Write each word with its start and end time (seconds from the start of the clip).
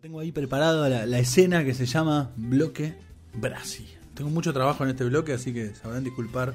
Tengo 0.00 0.20
ahí 0.20 0.32
preparada 0.32 0.88
la, 0.88 1.06
la 1.06 1.18
escena 1.18 1.64
que 1.64 1.74
se 1.74 1.86
llama 1.86 2.30
Bloque 2.36 2.94
Brasi. 3.34 3.86
Tengo 4.14 4.30
mucho 4.30 4.52
trabajo 4.52 4.84
en 4.84 4.90
este 4.90 5.04
bloque, 5.04 5.32
así 5.32 5.52
que 5.52 5.74
sabrán 5.74 6.04
disculpar 6.04 6.54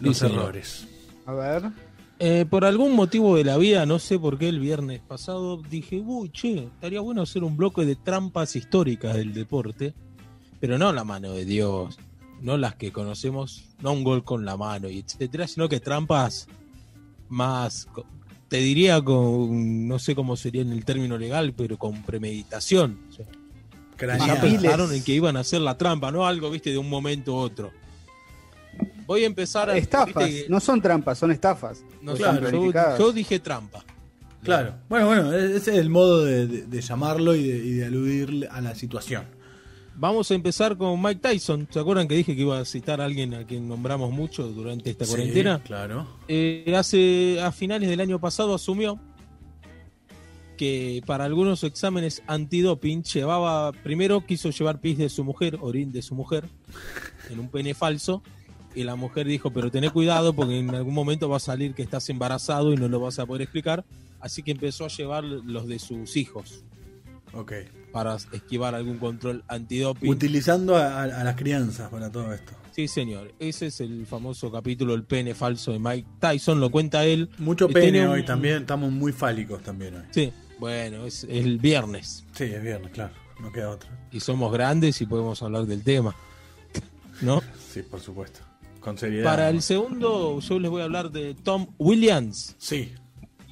los 0.00 0.18
Sí, 0.18 0.26
errores. 0.26 0.86
A 1.26 1.32
ver. 1.32 1.70
Eh, 2.18 2.46
por 2.48 2.64
algún 2.64 2.94
motivo 2.94 3.36
de 3.36 3.44
la 3.44 3.56
vida, 3.56 3.86
no 3.86 3.98
sé 3.98 4.18
por 4.18 4.38
qué 4.38 4.48
el 4.48 4.60
viernes 4.60 5.00
pasado 5.00 5.60
dije, 5.62 6.00
uy, 6.04 6.30
che, 6.30 6.64
estaría 6.64 7.00
bueno 7.00 7.22
hacer 7.22 7.42
un 7.44 7.56
bloque 7.56 7.84
de 7.84 7.96
trampas 7.96 8.54
históricas 8.56 9.14
del 9.16 9.32
deporte, 9.32 9.94
pero 10.60 10.78
no 10.78 10.92
la 10.92 11.04
mano 11.04 11.32
de 11.32 11.44
Dios, 11.44 11.98
no 12.40 12.56
las 12.56 12.76
que 12.76 12.92
conocemos, 12.92 13.64
no 13.80 13.92
un 13.92 14.04
gol 14.04 14.24
con 14.24 14.44
la 14.44 14.56
mano 14.56 14.88
y 14.88 14.98
etcétera, 15.00 15.48
sino 15.48 15.68
que 15.68 15.80
trampas 15.80 16.46
más, 17.28 17.88
te 18.52 18.58
diría 18.58 19.00
con, 19.00 19.88
no 19.88 19.98
sé 19.98 20.14
cómo 20.14 20.36
sería 20.36 20.60
en 20.60 20.72
el 20.72 20.84
término 20.84 21.16
legal, 21.16 21.54
pero 21.56 21.78
con 21.78 22.02
premeditación. 22.02 22.98
O 23.08 23.12
sea, 23.14 23.24
ya 24.26 24.40
pensaron 24.42 24.92
en 24.92 25.02
que 25.02 25.14
iban 25.14 25.38
a 25.38 25.40
hacer 25.40 25.62
la 25.62 25.78
trampa, 25.78 26.12
no 26.12 26.26
algo, 26.26 26.50
viste, 26.50 26.68
de 26.68 26.76
un 26.76 26.90
momento 26.90 27.32
a 27.32 27.36
otro. 27.36 27.70
Voy 29.06 29.22
a 29.22 29.26
empezar 29.26 29.70
a... 29.70 29.76
Estafas. 29.78 30.26
viste 30.26 30.50
No 30.50 30.60
son 30.60 30.82
trampas, 30.82 31.16
son 31.18 31.30
estafas. 31.32 31.82
no 32.02 32.14
sé, 32.14 32.24
están 32.24 32.52
yo- 32.52 32.98
yo 32.98 33.12
dije 33.12 33.38
trampa. 33.40 33.82
Claro. 34.42 34.74
Bueno, 34.90 35.06
bueno, 35.06 35.32
ese 35.32 35.56
es 35.56 35.78
el 35.78 35.88
modo 35.88 36.22
de, 36.22 36.46
de- 36.46 36.66
de 36.66 36.80
llamarlo 36.82 37.34
y 37.34 37.44
de, 37.48 37.56
y 37.56 37.70
de 37.72 37.84
aludir 37.86 38.48
a 38.50 38.60
la 38.60 38.74
situación. 38.74 39.24
Vamos 39.94 40.30
a 40.30 40.34
empezar 40.34 40.76
con 40.76 41.00
Mike 41.00 41.20
Tyson. 41.20 41.68
¿Se 41.70 41.78
acuerdan 41.78 42.08
que 42.08 42.14
dije 42.16 42.34
que 42.34 42.42
iba 42.42 42.58
a 42.58 42.64
citar 42.64 43.00
a 43.00 43.04
alguien 43.04 43.34
a 43.34 43.44
quien 43.46 43.68
nombramos 43.68 44.10
mucho 44.10 44.48
durante 44.48 44.90
esta 44.90 45.04
Sí, 45.04 45.10
cuarentena? 45.10 45.62
Claro. 45.62 46.06
Eh, 46.28 46.72
hace 46.76 47.40
a 47.40 47.52
finales 47.52 47.88
del 47.88 48.00
año 48.00 48.18
pasado 48.18 48.54
asumió 48.54 48.98
que 50.56 51.02
para 51.06 51.24
algunos 51.24 51.62
exámenes 51.64 52.22
antidoping 52.26 53.02
llevaba 53.02 53.72
primero 53.72 54.24
quiso 54.24 54.50
llevar 54.50 54.80
pis 54.80 54.98
de 54.98 55.08
su 55.08 55.24
mujer, 55.24 55.58
orín 55.60 55.92
de 55.92 56.02
su 56.02 56.14
mujer, 56.14 56.48
en 57.30 57.38
un 57.38 57.48
pene 57.48 57.74
falso. 57.74 58.22
Y 58.74 58.84
la 58.84 58.96
mujer 58.96 59.26
dijo, 59.26 59.50
pero 59.52 59.70
tené 59.70 59.90
cuidado 59.90 60.32
porque 60.32 60.58
en 60.58 60.74
algún 60.74 60.94
momento 60.94 61.28
va 61.28 61.36
a 61.36 61.40
salir 61.40 61.74
que 61.74 61.82
estás 61.82 62.08
embarazado 62.08 62.72
y 62.72 62.76
no 62.76 62.88
lo 62.88 63.00
vas 63.00 63.18
a 63.18 63.26
poder 63.26 63.42
explicar. 63.42 63.84
Así 64.20 64.42
que 64.42 64.52
empezó 64.52 64.86
a 64.86 64.88
llevar 64.88 65.24
los 65.24 65.66
de 65.68 65.78
sus 65.78 66.16
hijos 66.16 66.64
Ok. 67.34 67.52
para 67.92 68.16
esquivar 68.32 68.74
algún 68.74 68.98
control 68.98 69.44
antidoping. 69.48 70.08
Utilizando 70.10 70.76
a, 70.76 71.06
las 71.06 71.36
crianzas 71.36 71.90
para 71.90 72.10
todo 72.10 72.32
esto. 72.32 72.52
Sí, 72.72 72.88
señor. 72.88 73.32
Ese 73.38 73.66
es 73.66 73.80
el 73.80 74.06
famoso 74.06 74.50
capítulo 74.50 74.94
El 74.94 75.04
pene 75.04 75.34
falso 75.34 75.72
de 75.72 75.78
Mike 75.78 76.08
Tyson. 76.18 76.58
Lo 76.58 76.70
cuenta 76.70 77.04
él. 77.04 77.28
Mucho 77.38 77.68
Y 77.68 77.72
pene 77.74 77.92
tiene 77.92 78.06
un- 78.06 78.14
hoy 78.14 78.24
también. 78.24 78.58
Estamos 78.62 78.90
muy 78.90 79.12
fálicos 79.12 79.62
también 79.62 79.96
hoy. 79.96 80.02
Sí. 80.10 80.32
Bueno, 80.58 81.04
es 81.06 81.24
el 81.24 81.58
viernes. 81.58 82.24
Sí, 82.32 82.44
es 82.44 82.62
viernes, 82.62 82.92
claro. 82.92 83.12
No 83.40 83.52
queda 83.52 83.70
otra. 83.70 83.90
Y 84.10 84.20
somos 84.20 84.52
grandes 84.52 85.00
y 85.00 85.06
podemos 85.06 85.42
hablar 85.42 85.66
del 85.66 85.82
tema. 85.82 86.14
¿No? 87.20 87.42
Sí, 87.72 87.82
por 87.82 88.00
supuesto. 88.00 88.40
Con 88.80 88.96
seriedad. 88.96 89.24
Para 89.24 89.50
el 89.50 89.60
segundo, 89.62 90.40
yo 90.40 90.58
les 90.58 90.70
voy 90.70 90.80
a 90.80 90.84
hablar 90.84 91.10
de 91.10 91.34
Tom 91.34 91.66
Williams. 91.78 92.54
Sí. 92.58 92.94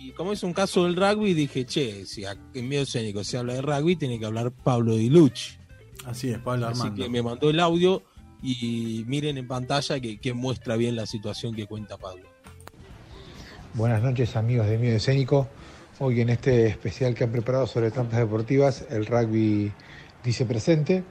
Y 0.02 0.12
como 0.12 0.32
es 0.32 0.42
un 0.42 0.54
caso 0.54 0.84
del 0.84 0.96
rugby, 0.96 1.34
dije, 1.34 1.66
che, 1.66 2.06
si 2.06 2.24
en 2.24 2.68
medio 2.68 2.84
escénico 2.84 3.22
se 3.22 3.36
habla 3.36 3.52
de 3.52 3.60
rugby, 3.60 3.96
tiene 3.96 4.18
que 4.18 4.24
hablar 4.24 4.50
Pablo 4.50 4.96
Di 4.96 5.10
Luch. 5.10 5.58
Así 6.06 6.30
es, 6.30 6.38
Pablo 6.38 6.68
Así 6.68 6.80
Armando. 6.80 7.02
que 7.02 7.10
me 7.10 7.22
mandó 7.22 7.50
el 7.50 7.60
audio 7.60 8.02
y 8.42 9.04
miren 9.06 9.36
en 9.36 9.46
pantalla 9.46 10.00
que, 10.00 10.18
que 10.18 10.32
muestra 10.32 10.76
bien 10.76 10.96
la 10.96 11.04
situación 11.04 11.54
que 11.54 11.66
cuenta 11.66 11.98
Pablo. 11.98 12.24
Buenas 13.74 14.02
noches 14.02 14.36
amigos 14.36 14.68
de 14.68 14.78
Miedo 14.78 14.96
Escénico. 14.96 15.48
Hoy 15.98 16.22
en 16.22 16.30
este 16.30 16.66
especial 16.68 17.14
que 17.14 17.24
han 17.24 17.30
preparado 17.32 17.66
sobre 17.66 17.90
trampas 17.90 18.20
deportivas, 18.20 18.86
el 18.88 19.04
rugby 19.04 19.70
dice 20.24 20.46
presente. 20.46 21.04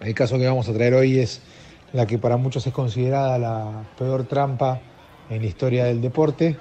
El 0.00 0.14
caso 0.14 0.38
que 0.38 0.46
vamos 0.46 0.70
a 0.70 0.72
traer 0.72 0.94
hoy 0.94 1.18
es 1.18 1.42
la 1.92 2.06
que 2.06 2.16
para 2.16 2.38
muchos 2.38 2.66
es 2.66 2.72
considerada 2.72 3.38
la 3.38 3.84
peor 3.98 4.24
trampa 4.24 4.80
en 5.28 5.42
la 5.42 5.46
historia 5.46 5.84
del 5.84 6.00
deporte, 6.00 6.56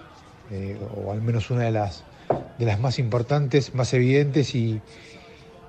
eh, 0.51 0.77
o 0.95 1.11
al 1.11 1.21
menos 1.21 1.49
una 1.49 1.63
de 1.63 1.71
las, 1.71 2.03
de 2.57 2.65
las 2.65 2.79
más 2.79 2.99
importantes, 2.99 3.73
más 3.75 3.93
evidentes 3.93 4.55
y, 4.55 4.81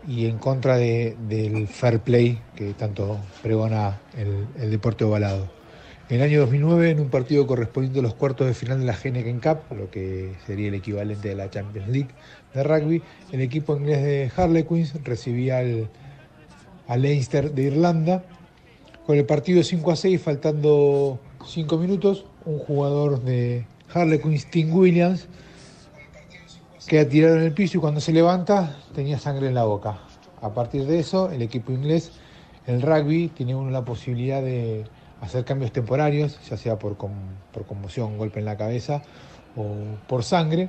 y 0.07 0.27
en 0.27 0.39
contra 0.39 0.77
de- 0.77 1.17
del 1.29 1.67
fair 1.69 2.01
play 2.01 2.39
que 2.57 2.75
tanto 2.75 3.19
pregona 3.43 4.01
el, 4.17 4.47
el 4.63 4.71
deporte 4.71 5.05
ovalado. 5.05 5.49
En 6.11 6.17
el 6.17 6.23
año 6.23 6.41
2009, 6.41 6.91
en 6.91 7.01
un 7.01 7.09
partido 7.09 7.47
correspondiente 7.47 8.01
a 8.01 8.03
los 8.03 8.13
cuartos 8.15 8.47
de 8.47 8.53
final 8.53 8.79
de 8.81 8.85
la 8.85 8.93
Heineken 8.95 9.41
Cup, 9.41 9.61
lo 9.75 9.91
que 9.91 10.35
sería 10.47 10.69
el 10.69 10.75
equivalente 10.75 11.29
de 11.29 11.35
la 11.35 11.49
Champions 11.49 11.89
League 11.89 12.11
de 12.53 12.63
rugby, 12.63 13.03
el 13.33 13.41
equipo 13.41 13.75
inglés 13.75 14.03
de 14.03 14.31
Harlequins 14.37 14.93
recibía 15.03 15.59
al, 15.59 15.89
al 16.89 17.01
Leinster 17.03 17.53
de 17.53 17.63
Irlanda. 17.63 18.23
Con 19.07 19.17
el 19.17 19.25
partido 19.25 19.63
5 19.63 19.91
a 19.93 19.97
6, 19.97 20.21
faltando 20.21 21.19
5 21.47 21.79
minutos, 21.79 22.27
un 22.45 22.59
jugador 22.59 23.23
de 23.23 23.65
Harlequins, 23.95 24.47
Tim 24.47 24.73
Williams, 24.75 25.27
queda 26.87 27.09
tirado 27.09 27.37
en 27.37 27.43
el 27.45 27.53
piso 27.53 27.79
y 27.79 27.81
cuando 27.81 28.01
se 28.01 28.13
levanta 28.13 28.77
tenía 28.95 29.19
sangre 29.19 29.49
en 29.49 29.55
la 29.55 29.65
boca. 29.65 29.99
A 30.43 30.53
partir 30.53 30.85
de 30.87 30.99
eso, 30.99 31.31
el 31.31 31.41
equipo 31.43 31.73
inglés, 31.73 32.13
el 32.67 32.83
rugby, 32.83 33.29
tiene 33.29 33.55
la 33.71 33.85
posibilidad 33.85 34.43
de 34.43 34.85
hacer 35.21 35.45
cambios 35.45 35.73
temporarios, 35.73 36.39
ya 36.49 36.57
sea 36.57 36.79
por, 36.79 36.97
con- 36.97 37.39
por 37.53 37.65
conmoción, 37.67 38.19
golpe 38.19 38.41
en 38.41 38.45
la 38.45 38.57
cabeza 38.57 39.03
o 39.57 39.65
por 40.07 40.25
sangre. 40.25 40.69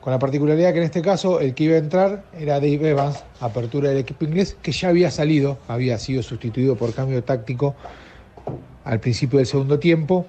Con 0.00 0.12
la 0.12 0.18
particularidad 0.18 0.72
que 0.72 0.78
en 0.78 0.84
este 0.84 1.02
caso 1.02 1.40
el 1.40 1.54
que 1.54 1.64
iba 1.64 1.74
a 1.74 1.78
entrar 1.78 2.24
era 2.32 2.54
Dave 2.54 2.88
Evans, 2.88 3.22
apertura 3.38 3.90
del 3.90 3.98
equipo 3.98 4.24
inglés, 4.24 4.56
que 4.62 4.72
ya 4.72 4.88
había 4.88 5.10
salido, 5.10 5.58
había 5.68 5.98
sido 5.98 6.22
sustituido 6.22 6.74
por 6.74 6.94
cambio 6.94 7.22
táctico 7.22 7.76
al 8.84 8.98
principio 8.98 9.38
del 9.38 9.46
segundo 9.46 9.78
tiempo. 9.78 10.26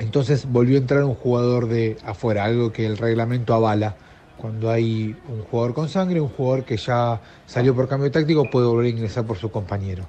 Entonces 0.00 0.50
volvió 0.50 0.76
a 0.76 0.80
entrar 0.80 1.04
un 1.04 1.14
jugador 1.14 1.68
de 1.68 1.98
afuera, 2.04 2.44
algo 2.44 2.72
que 2.72 2.86
el 2.86 2.96
reglamento 2.96 3.54
avala. 3.54 3.96
Cuando 4.38 4.70
hay 4.70 5.14
un 5.28 5.42
jugador 5.42 5.74
con 5.74 5.88
sangre, 5.90 6.22
un 6.22 6.30
jugador 6.30 6.64
que 6.64 6.78
ya 6.78 7.20
salió 7.46 7.74
por 7.74 7.86
cambio 7.86 8.10
táctico 8.10 8.48
puede 8.48 8.66
volver 8.66 8.86
a 8.86 8.88
ingresar 8.88 9.26
por 9.26 9.36
su 9.36 9.50
compañero. 9.50 10.08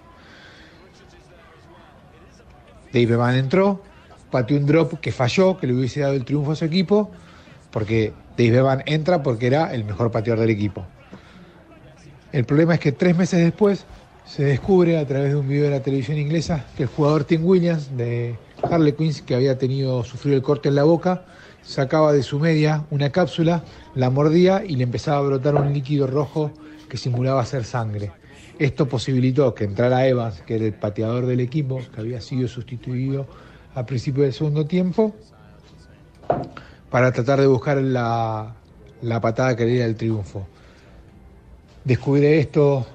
Dave 2.94 3.16
Van 3.18 3.36
entró, 3.36 3.82
pateó 4.32 4.58
un 4.58 4.66
drop 4.66 5.00
que 5.02 5.12
falló, 5.12 5.58
que 5.58 5.68
le 5.68 5.74
hubiese 5.74 6.00
dado 6.00 6.14
el 6.14 6.24
triunfo 6.24 6.54
a 6.54 6.56
su 6.56 6.64
equipo, 6.64 7.12
porque 7.70 8.14
Dave 8.38 8.62
Van 8.62 8.84
entra 8.86 9.22
porque 9.22 9.48
era 9.48 9.74
el 9.74 9.84
mejor 9.84 10.10
pateador 10.10 10.40
del 10.40 10.52
equipo. 10.52 10.86
El 12.32 12.46
problema 12.46 12.76
es 12.76 12.80
que 12.80 12.94
tres 12.94 13.18
meses 13.18 13.44
después 13.44 13.86
se 14.26 14.46
descubre 14.46 14.98
a 14.98 15.06
través 15.06 15.32
de 15.32 15.36
un 15.36 15.50
video 15.50 15.66
de 15.66 15.72
la 15.72 15.82
televisión 15.82 16.18
inglesa 16.18 16.66
que 16.78 16.84
el 16.84 16.90
jugador 16.90 17.26
Tim 17.26 17.44
Williams 17.44 17.98
de 17.98 18.38
Harlequins, 18.64 19.22
que 19.22 19.36
había 19.36 19.58
tenido 19.58 20.04
sufrido 20.04 20.38
el 20.38 20.44
corte 20.44 20.70
en 20.70 20.76
la 20.76 20.84
boca, 20.84 21.26
sacaba 21.62 22.14
de 22.14 22.24
su 22.24 22.40
media 22.40 22.86
una 22.90 23.12
cápsula, 23.12 23.64
la 23.96 24.10
mordía 24.10 24.64
y 24.66 24.76
le 24.76 24.84
empezaba 24.84 25.18
a 25.18 25.22
brotar 25.22 25.56
un 25.56 25.74
líquido 25.74 26.08
rojo 26.08 26.52
que 26.90 26.98
simulaba 26.98 27.46
ser 27.46 27.64
sangre. 27.64 28.12
Esto 28.60 28.88
posibilitó 28.88 29.56
que 29.56 29.64
entrara 29.64 30.08
Evans, 30.08 30.42
que 30.42 30.56
era 30.56 30.66
el 30.66 30.74
pateador 30.74 31.26
del 31.26 31.40
equipo, 31.40 31.82
que 31.94 32.02
había 32.02 32.22
sido 32.22 32.48
sustituido 32.48 33.26
al 33.74 33.86
principio 33.86 34.24
del 34.24 34.34
segundo 34.34 34.66
tiempo, 34.66 35.16
para 36.90 37.12
tratar 37.12 37.40
de 37.40 37.48
buscar 37.48 37.78
la, 37.78 38.56
la 39.02 39.22
patada 39.22 39.56
que 39.56 39.66
le 39.66 39.72
diera 39.72 39.86
el 39.86 39.96
triunfo. 39.96 40.46
Descubre 41.84 42.40
esto 42.40 42.86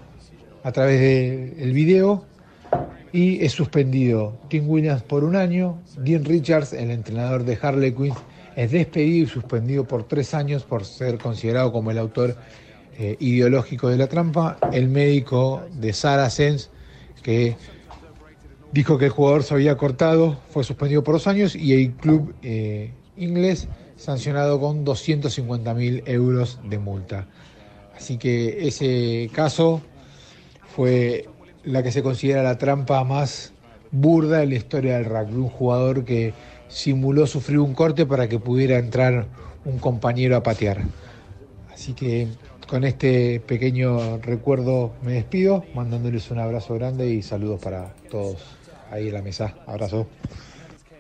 a 0.63 0.71
través 0.71 1.01
del 1.57 1.73
video 1.73 2.25
y 3.13 3.45
es 3.45 3.53
suspendido 3.53 4.39
Tim 4.49 4.69
Williams 4.69 5.03
por 5.03 5.25
un 5.25 5.37
año. 5.37 5.79
Dean 5.99 6.25
Richards, 6.25 6.73
el 6.73 6.91
entrenador 6.91 7.45
de 7.45 7.59
Harlequins, 7.61 8.17
es 8.57 8.71
despedido 8.71 9.25
y 9.25 9.29
suspendido 9.29 9.85
por 9.85 10.05
tres 10.05 10.35
años 10.35 10.65
por 10.65 10.85
ser 10.85 11.19
considerado 11.19 11.73
como 11.73 11.91
el 11.91 11.99
autor 11.99 12.37
eh, 12.99 13.17
ideológico 13.21 13.89
de 13.89 13.99
la 13.99 14.07
trampa. 14.07 14.59
El 14.73 14.89
médico 14.89 15.63
de 15.73 15.93
Saracens, 15.93 16.71
que 17.23 17.57
dijo 18.73 18.99
que 18.99 19.07
el 19.07 19.11
jugador 19.11 19.43
se 19.43 19.55
había 19.55 19.77
cortado, 19.77 20.39
fue 20.51 20.65
suspendido 20.65 21.05
por 21.05 21.15
dos 21.15 21.27
años 21.27 21.55
y 21.55 21.75
el 21.75 21.93
club 21.93 22.35
eh, 22.43 22.93
inglés 23.17 23.69
sancionado 23.97 24.61
con 24.61 24.85
250 24.85 25.75
mil 25.75 26.03
euros 26.07 26.59
de 26.65 26.79
multa. 26.79 27.27
Así 27.97 28.19
que 28.19 28.67
ese 28.67 29.31
caso 29.33 29.81
fue 30.75 31.29
la 31.67 31.83
que 31.83 31.93
se 31.93 32.03
considera 32.03 32.43
la 32.43 32.57
trampa 32.57 33.05
más 33.05 33.53
burda 33.91 34.43
en 34.43 34.51
la 34.51 34.55
historia 34.55 34.97
del 34.97 35.05
rugby. 35.05 35.35
Un 35.35 35.49
jugador 35.49 36.05
que 36.05 36.33
simuló 36.69 37.27
sufrir 37.27 37.59
un 37.59 37.75
corte 37.75 38.07
para 38.07 38.29
que 38.29 38.39
pudiera 38.39 38.79
entrar 38.79 39.27
un 39.65 39.79
compañero 39.79 40.37
a 40.37 40.43
patear. 40.43 40.83
Así 41.75 41.93
que 41.93 42.29
con 42.69 42.85
este 42.85 43.41
pequeño 43.41 44.19
recuerdo 44.19 44.93
me 45.03 45.13
despido, 45.13 45.65
mandándoles 45.75 46.31
un 46.31 46.39
abrazo 46.39 46.75
grande 46.75 47.09
y 47.11 47.23
saludos 47.23 47.61
para 47.61 47.95
todos 48.11 48.39
ahí 48.91 49.09
en 49.09 49.15
la 49.15 49.23
mesa. 49.23 49.55
Abrazo. 49.67 50.07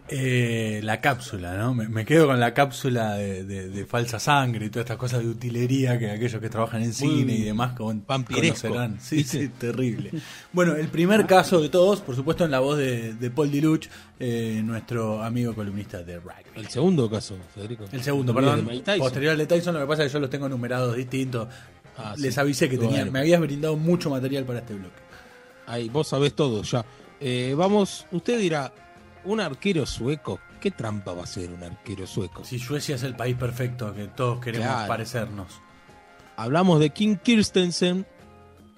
Eh, 0.08 0.80
la 0.84 1.00
cápsula, 1.00 1.56
¿no? 1.56 1.74
Me, 1.74 1.88
me 1.88 2.04
quedo 2.04 2.28
con 2.28 2.38
la 2.38 2.54
cápsula 2.54 3.16
de, 3.16 3.42
de- 3.44 3.68
de 3.70 3.86
falsa 3.86 4.20
sangre 4.20 4.66
y 4.66 4.70
todas 4.70 4.84
estas 4.84 4.98
cosas 4.98 5.20
de 5.20 5.28
utilería 5.28 5.98
que 5.98 6.08
aquellos 6.12 6.40
que 6.40 6.48
trabajan 6.48 6.82
en 6.84 6.92
cine 6.94 7.32
y 7.34 7.42
demás 7.42 7.72
con, 7.72 8.02
conocerán. 8.02 8.98
Sí, 9.00 9.24
sí, 9.24 9.48
terrible. 9.48 10.12
Bueno, 10.52 10.76
el 10.76 10.86
primer 10.88 11.26
caso 11.26 11.60
de 11.60 11.70
todos, 11.70 12.02
por 12.02 12.14
supuesto, 12.14 12.44
en 12.44 12.52
la 12.52 12.60
voz 12.60 12.78
de, 12.78 13.14
de 13.14 13.30
Paul 13.32 13.50
Diluch, 13.50 13.88
eh, 14.20 14.60
nuestro 14.64 15.24
amigo 15.24 15.54
columnista 15.56 16.00
de 16.04 16.20
rugby. 16.20 16.34
El 16.54 16.68
segundo 16.68 17.10
caso, 17.10 17.36
Federico. 17.52 17.86
El 17.90 18.02
segundo, 18.04 18.32
perdón. 18.32 18.68
Posterior 18.98 19.32
al 19.32 19.38
de 19.38 19.46
Tyson, 19.46 19.74
lo 19.74 19.80
que 19.80 19.86
pasa 19.86 20.04
es 20.04 20.08
que 20.10 20.14
yo 20.14 20.20
los 20.20 20.30
tengo 20.30 20.48
numerados 20.48 20.94
distintos. 20.96 21.48
Ah, 21.98 22.14
Les 22.16 22.34
sí. 22.34 22.38
avisé 22.40 22.68
que 22.68 22.78
tenía, 22.78 23.04
me 23.06 23.18
habías 23.18 23.40
brindado 23.40 23.76
mucho 23.76 24.08
material 24.10 24.44
para 24.44 24.60
este 24.60 24.74
bloque. 24.74 25.00
Ahí, 25.66 25.88
vos 25.88 26.06
sabés 26.06 26.32
todo 26.34 26.62
ya. 26.62 26.84
Eh, 27.18 27.54
vamos, 27.56 28.06
usted 28.12 28.38
dirá, 28.38 28.72
un 29.26 29.40
arquero 29.40 29.84
sueco, 29.86 30.40
¿qué 30.60 30.70
trampa 30.70 31.12
va 31.12 31.24
a 31.24 31.26
ser 31.26 31.50
un 31.50 31.62
arquero 31.62 32.06
sueco? 32.06 32.44
Si 32.44 32.58
Suecia 32.58 32.94
es 32.96 33.02
el 33.02 33.14
país 33.14 33.36
perfecto 33.36 33.92
que 33.94 34.08
todos 34.08 34.40
queremos 34.40 34.68
Claro. 34.68 34.88
parecernos. 34.88 35.60
Hablamos 36.36 36.80
de 36.80 36.90
King 36.90 37.16
Kirstensen, 37.22 38.06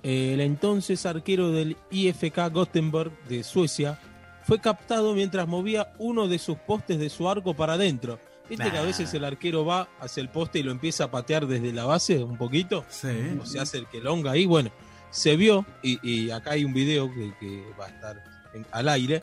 el 0.02 0.40
entonces 0.40 1.04
arquero 1.06 1.50
del 1.50 1.76
IFK 1.90 2.50
Gothenburg 2.52 3.12
de 3.28 3.42
Suecia, 3.42 3.98
fue 4.44 4.60
captado 4.60 5.14
mientras 5.14 5.46
movía 5.48 5.92
uno 5.98 6.28
de 6.28 6.38
sus 6.38 6.56
postes 6.56 6.98
de 6.98 7.10
su 7.10 7.28
arco 7.28 7.54
para 7.54 7.74
adentro. 7.74 8.18
¿Viste 8.48 8.70
que 8.70 8.78
a 8.78 8.82
veces 8.82 9.12
el 9.12 9.24
arquero 9.24 9.66
va 9.66 9.88
hacia 10.00 10.22
el 10.22 10.30
poste 10.30 10.60
y 10.60 10.62
lo 10.62 10.70
empieza 10.72 11.04
a 11.04 11.10
patear 11.10 11.46
desde 11.46 11.70
la 11.72 11.84
base 11.84 12.22
un 12.24 12.38
poquito? 12.38 12.84
Sí. 12.88 13.08
o 13.38 13.44
se 13.44 13.60
hace 13.60 13.76
el 13.76 13.86
que 13.86 14.00
longa 14.00 14.30
ahí. 14.30 14.46
Bueno, 14.46 14.70
se 15.10 15.36
vio, 15.36 15.66
y, 15.82 15.98
y 16.08 16.30
acá 16.30 16.52
hay 16.52 16.64
un 16.64 16.72
video 16.72 17.12
que, 17.12 17.34
que 17.38 17.64
va 17.78 17.84
a 17.86 17.88
estar 17.88 18.22
en- 18.54 18.64
al 18.72 18.88
aire, 18.88 19.22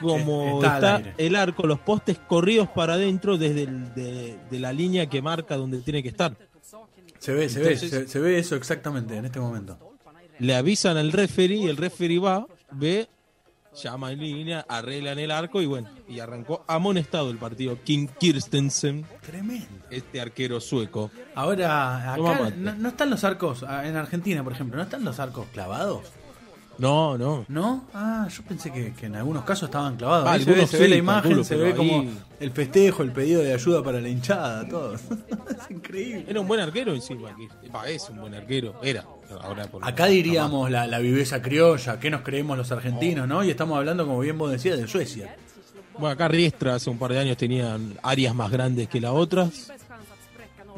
como 0.00 0.62
Está 0.62 1.02
el 1.18 1.36
arco, 1.36 1.66
los 1.66 1.78
postes 1.80 2.18
corridos 2.18 2.68
para 2.68 2.94
adentro 2.94 3.36
desde 3.38 3.62
el- 3.64 3.94
de, 3.94 4.38
de 4.50 4.58
la 4.60 4.72
línea 4.72 5.06
que 5.06 5.20
marca 5.22 5.56
donde 5.56 5.78
tiene 5.80 6.02
que 6.02 6.08
estar. 6.08 6.36
Se 7.18 7.32
ve, 7.34 7.48
se 7.48 7.60
ve, 7.60 7.76
se, 7.76 8.08
se 8.08 8.18
ve 8.18 8.38
eso 8.38 8.56
exactamente 8.56 9.16
en 9.16 9.26
este 9.26 9.38
momento. 9.40 9.78
Le 10.38 10.54
avisan 10.54 10.96
al 10.96 11.12
referee, 11.12 11.68
el 11.68 11.76
referee 11.76 12.18
va, 12.18 12.46
ve, 12.72 13.08
llama 13.82 14.10
en 14.12 14.20
línea, 14.20 14.64
arreglan 14.68 15.18
el 15.18 15.30
arco 15.30 15.60
y 15.60 15.66
bueno, 15.66 15.90
y 16.08 16.18
arrancó 16.20 16.64
amonestado 16.66 17.30
el 17.30 17.36
partido. 17.36 17.76
King 17.84 18.06
Kirstensen, 18.18 19.04
Tremendo. 19.20 19.66
este 19.90 20.18
arquero 20.20 20.60
sueco. 20.60 21.10
Ahora, 21.34 22.14
acá 22.14 22.50
no 22.56 22.88
están 22.88 23.10
los 23.10 23.22
arcos, 23.22 23.64
ah, 23.68 23.86
en 23.86 23.96
Argentina, 23.96 24.42
por 24.42 24.54
ejemplo, 24.54 24.78
¿no 24.78 24.82
están 24.84 25.04
los 25.04 25.20
arcos 25.20 25.46
clavados? 25.52 26.06
No, 26.80 27.18
no. 27.18 27.44
¿No? 27.48 27.84
Ah, 27.94 28.26
yo 28.34 28.42
pensé 28.42 28.72
que, 28.72 28.92
que 28.94 29.06
en 29.06 29.16
algunos 29.16 29.44
casos 29.44 29.68
estaban 29.68 29.96
clavados. 29.96 30.26
Ah, 30.28 30.32
Ahí 30.32 30.40
se 30.40 30.46
ve, 30.46 30.52
algunos 30.52 30.70
se 30.70 30.78
ve 30.78 30.84
sí, 30.84 30.90
la 30.90 30.96
imagen, 30.96 31.22
calculo, 31.22 31.44
se 31.44 31.56
ve 31.56 31.74
como 31.74 32.04
el 32.40 32.50
festejo, 32.52 33.02
el 33.02 33.12
pedido 33.12 33.42
de 33.42 33.52
ayuda 33.54 33.82
para 33.82 34.00
la 34.00 34.08
hinchada, 34.08 34.66
todo. 34.68 34.94
es 34.94 35.70
increíble. 35.70 36.24
Era 36.28 36.40
un 36.40 36.48
buen 36.48 36.60
arquero 36.60 36.94
encima. 36.94 37.30
va, 37.74 37.88
es 37.88 38.08
un 38.10 38.20
buen 38.20 38.34
arquero. 38.34 38.74
Era. 38.82 39.04
Ahora 39.42 39.66
por- 39.66 39.84
Acá 39.86 40.06
diríamos 40.06 40.70
la, 40.70 40.86
la 40.88 40.98
viveza 40.98 41.40
criolla, 41.40 42.00
¿qué 42.00 42.10
nos 42.10 42.22
creemos 42.22 42.58
los 42.58 42.72
argentinos, 42.72 43.28
no? 43.28 43.44
Y 43.44 43.50
estamos 43.50 43.78
hablando, 43.78 44.04
como 44.06 44.18
bien 44.20 44.36
vos 44.36 44.50
decías, 44.50 44.76
de 44.78 44.88
Suecia. 44.88 45.36
Bueno, 45.94 46.08
acá 46.14 46.28
Riestra 46.28 46.74
hace 46.76 46.88
un 46.90 46.98
par 46.98 47.12
de 47.12 47.18
años 47.18 47.36
tenían 47.36 47.94
áreas 48.02 48.34
más 48.34 48.50
grandes 48.50 48.88
que 48.88 49.00
las 49.00 49.12
otras 49.12 49.70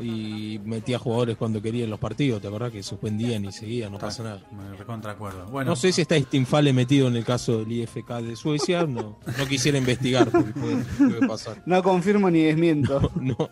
y 0.00 0.60
metía 0.64 0.98
jugadores 0.98 1.36
cuando 1.36 1.60
quería 1.60 1.84
en 1.84 1.90
los 1.90 1.98
partidos, 1.98 2.40
¿te 2.40 2.48
acordás? 2.48 2.72
Que 2.72 2.82
suspendían 2.82 3.44
y 3.44 3.52
seguían, 3.52 3.92
no 3.92 3.98
pasa 3.98 4.22
nada. 4.22 4.42
Me 4.50 4.76
recontra 4.76 5.12
acuerdo. 5.12 5.46
Bueno, 5.46 5.70
No 5.70 5.76
sé 5.76 5.92
si 5.92 6.02
está 6.02 6.18
Stinfale 6.18 6.72
metido 6.72 7.08
en 7.08 7.16
el 7.16 7.24
caso 7.24 7.58
del 7.58 7.72
IFK 7.72 8.10
de 8.22 8.36
Suecia, 8.36 8.86
no, 8.86 9.18
no 9.38 9.46
quisiera 9.46 9.78
investigar 9.78 10.30
porque 10.30 10.52
puede, 10.52 10.84
puede 10.84 11.26
pasar. 11.26 11.62
No 11.66 11.82
confirmo 11.82 12.30
ni 12.30 12.42
desmiento. 12.42 13.10
No. 13.20 13.50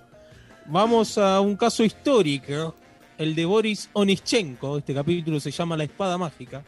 Vamos 0.66 1.18
a 1.18 1.40
un 1.40 1.56
caso 1.56 1.82
histórico, 1.82 2.74
el 3.18 3.34
de 3.34 3.44
Boris 3.44 3.90
Onischenko, 3.92 4.78
este 4.78 4.94
capítulo 4.94 5.40
se 5.40 5.50
llama 5.50 5.76
La 5.76 5.84
Espada 5.84 6.16
Mágica. 6.16 6.62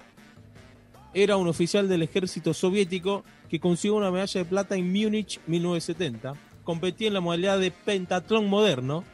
Era 1.15 1.37
un 1.37 1.47
oficial 1.47 1.89
del 1.89 2.03
ejército 2.03 2.55
soviético 2.55 3.25
que 3.49 3.61
consiguió 3.61 3.97
una 3.97 4.11
medalla 4.11 4.41
de 4.41 4.45
plata 4.45 4.77
en 4.77 4.91
Múnich 4.91 5.41
1970. 5.47 6.35
Competía 6.65 7.09
en 7.09 7.15
la 7.15 7.21
modalidad 7.21 7.59
de 7.59 7.71
pentatlón 7.71 8.49
moderno. 8.49 9.05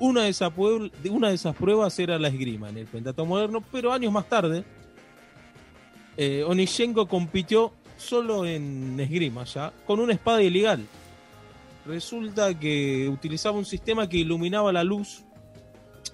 Una 0.00 0.22
de, 0.22 0.30
esas 0.30 1.54
pruebas 1.54 1.98
era 1.98 2.18
la 2.18 2.28
esgrima 2.28 2.70
en 2.70 2.78
el 2.78 2.86
pentatlón 2.86 3.28
moderno, 3.28 3.62
pero 3.70 3.92
años 3.92 4.10
más 4.10 4.26
tarde, 4.28 4.64
eh, 6.16 6.42
compitió 7.06 7.72
solo 7.98 8.46
en 8.46 8.98
esgrima 8.98 9.44
ya, 9.44 9.72
con 9.86 10.00
una 10.00 10.14
espada 10.14 10.42
ilegal. 10.42 10.86
Resulta 11.86 12.58
que 12.58 13.10
utilizaba 13.12 13.58
un 13.58 13.66
sistema 13.66 14.08
que 14.08 14.16
iluminaba 14.16 14.72
la 14.72 14.84
luz. 14.84 15.22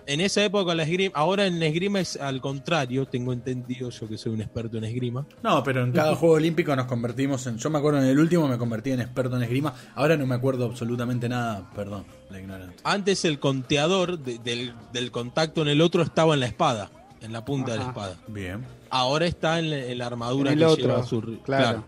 En 0.09 0.21
esa 0.21 0.45
época 0.45 0.73
la 0.75 0.85
esgrima, 0.85 1.13
ahora 1.17 1.47
en 1.47 1.59
la 1.59 1.67
esgrima 1.67 1.99
es 1.99 2.17
al 2.17 2.41
contrario, 2.41 3.07
tengo 3.07 3.33
entendido 3.33 3.91
yo 3.91 4.09
que 4.09 4.17
soy 4.17 4.33
un 4.35 4.41
experto 4.41 4.79
en 4.79 4.85
esgrima. 4.85 5.27
No, 5.43 5.65
pero 5.65 5.83
en 5.83 5.91
cada 5.91 6.15
juego 6.15 6.37
olímpico 6.37 6.77
nos 6.77 6.87
convertimos 6.87 7.45
en. 7.49 7.59
Yo 7.59 7.71
me 7.71 7.79
acuerdo 7.79 7.99
en 8.01 8.07
el 8.07 8.19
último 8.19 8.47
me 8.47 8.57
convertí 8.57 8.93
en 8.93 9.01
experto 9.01 9.37
en 9.37 9.43
esgrima. 9.43 9.75
Ahora 9.97 10.17
no 10.17 10.25
me 10.25 10.37
acuerdo 10.37 10.65
absolutamente 10.67 11.29
nada. 11.29 11.69
Perdón, 11.75 12.05
la 12.31 12.39
ignorancia. 12.41 12.77
Antes 12.85 13.25
el 13.25 13.41
conteador 13.41 14.19
de- 14.21 14.39
del, 14.39 14.75
del 14.93 15.11
contacto 15.11 15.63
en 15.63 15.69
el 15.69 15.81
otro 15.81 16.03
estaba 16.03 16.35
en 16.35 16.41
la 16.41 16.47
espada, 16.47 16.91
en 17.21 17.33
la 17.33 17.45
punta 17.45 17.73
de 17.73 17.79
la 17.79 17.87
espada. 17.89 18.17
Bien. 18.29 18.65
Ahora 18.91 19.27
está 19.27 19.59
en 19.59 19.71
la, 19.71 19.77
en 19.87 19.99
la 19.99 20.07
armadura 20.07 20.53
En 20.53 20.59
que 20.59 20.65
el 20.67 20.77
lleva 20.77 20.99
otro. 21.01 21.07
su 21.09 21.43
Claro. 21.43 21.85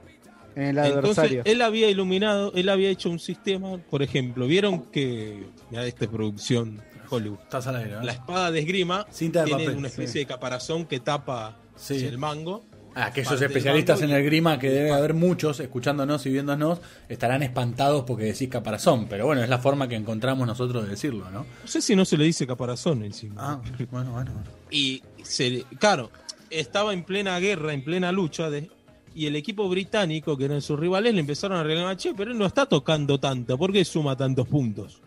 En 0.56 0.76
el 0.76 0.78
Entonces, 0.78 1.38
él 1.44 1.62
había 1.62 1.88
iluminado, 1.88 2.50
él 2.56 2.68
había 2.68 2.90
hecho 2.90 3.10
un 3.10 3.20
sistema, 3.20 3.78
por 3.90 4.02
ejemplo, 4.02 4.48
vieron 4.48 4.82
que, 4.90 5.44
mira 5.70 5.86
esta 5.86 6.10
producción 6.10 6.80
Hollywood, 7.08 7.38
Estás 7.42 7.66
al 7.66 7.76
aire, 7.76 7.94
¿eh? 7.94 8.04
la 8.04 8.12
espada 8.12 8.50
de 8.50 8.60
esgrima 8.60 9.06
Cinta 9.10 9.40
de 9.40 9.46
tiene 9.46 9.64
papel, 9.64 9.78
una 9.78 9.88
especie 9.88 10.12
sí. 10.12 10.18
de 10.20 10.26
caparazón 10.26 10.86
que 10.86 11.00
tapa 11.00 11.56
Sí. 11.76 12.04
el 12.04 12.18
mango. 12.18 12.64
Ah, 12.94 13.06
aquellos 13.06 13.38
del 13.38 13.48
especialistas 13.50 14.02
en 14.02 14.10
el 14.10 14.24
grima, 14.24 14.58
que 14.58 14.70
debe 14.70 14.90
haber 14.92 15.14
muchos 15.14 15.60
escuchándonos 15.60 16.26
y 16.26 16.30
viéndonos, 16.30 16.80
estarán 17.08 17.44
espantados 17.44 18.02
porque 18.04 18.24
decís 18.24 18.48
caparazón. 18.48 19.06
Pero 19.08 19.26
bueno, 19.26 19.42
es 19.42 19.48
la 19.48 19.58
forma 19.58 19.86
que 19.86 19.94
encontramos 19.94 20.46
nosotros 20.48 20.82
de 20.82 20.90
decirlo, 20.90 21.30
¿no? 21.30 21.40
No 21.62 21.68
sé 21.68 21.80
si 21.80 21.94
no 21.94 22.04
se 22.04 22.16
le 22.16 22.24
dice 22.24 22.44
caparazón 22.46 23.04
encima. 23.04 23.34
Ah, 23.38 23.60
bueno, 23.90 24.10
bueno. 24.10 24.32
bueno. 24.32 24.50
Y 24.70 25.02
se, 25.22 25.64
claro, 25.78 26.10
estaba 26.50 26.92
en 26.92 27.04
plena 27.04 27.38
guerra, 27.38 27.72
en 27.72 27.84
plena 27.84 28.10
lucha, 28.10 28.50
de, 28.50 28.68
y 29.14 29.26
el 29.26 29.36
equipo 29.36 29.68
británico, 29.68 30.36
que 30.36 30.46
eran 30.46 30.60
sus 30.62 30.78
rivales, 30.78 31.14
le 31.14 31.20
empezaron 31.20 31.58
a 31.58 31.62
reclamar, 31.62 31.96
che, 31.96 32.14
pero 32.14 32.32
él 32.32 32.38
no 32.38 32.46
está 32.46 32.66
tocando 32.66 33.20
tanto, 33.20 33.56
¿por 33.56 33.72
qué 33.72 33.84
suma 33.84 34.16
tantos 34.16 34.48
puntos? 34.48 35.00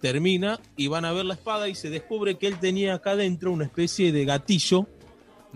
Termina 0.00 0.60
y 0.76 0.86
van 0.86 1.04
a 1.04 1.12
ver 1.12 1.24
la 1.24 1.34
espada 1.34 1.68
y 1.68 1.74
se 1.74 1.90
descubre 1.90 2.38
que 2.38 2.46
él 2.46 2.58
tenía 2.60 2.94
acá 2.94 3.12
adentro 3.12 3.52
una 3.52 3.64
especie 3.64 4.12
de 4.12 4.24
gatillo 4.24 4.86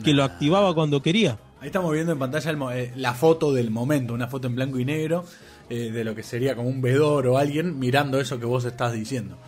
que 0.03 0.15
lo 0.15 0.25
activaba 0.25 0.75
cuando 0.75 1.03
quería. 1.03 1.39
Ahí 1.61 1.67
estamos 1.67 1.93
viendo 1.93 2.13
en 2.13 2.19
pantalla 2.19 2.51
el 2.51 2.63
eh, 2.77 2.93
la 2.97 3.15
foto 3.15 3.53
del 3.53 3.71
momento, 3.71 4.15
una 4.15 4.27
foto 4.27 4.49
en 4.49 4.57
blanco 4.57 4.81
y 4.81 4.85
negro 4.85 5.25
eh, 5.71 5.93
de 5.93 6.03
lo 6.03 6.15
que 6.15 6.25
sería 6.25 6.57
como 6.57 6.69
un 6.69 6.83
vedor 6.83 7.27
o 7.29 7.39
alguien 7.39 7.79
mirando 7.79 8.19
eso 8.21 8.39
que 8.41 8.47
vos 8.47 8.65
estás 8.65 8.93
diciendo. 8.93 9.39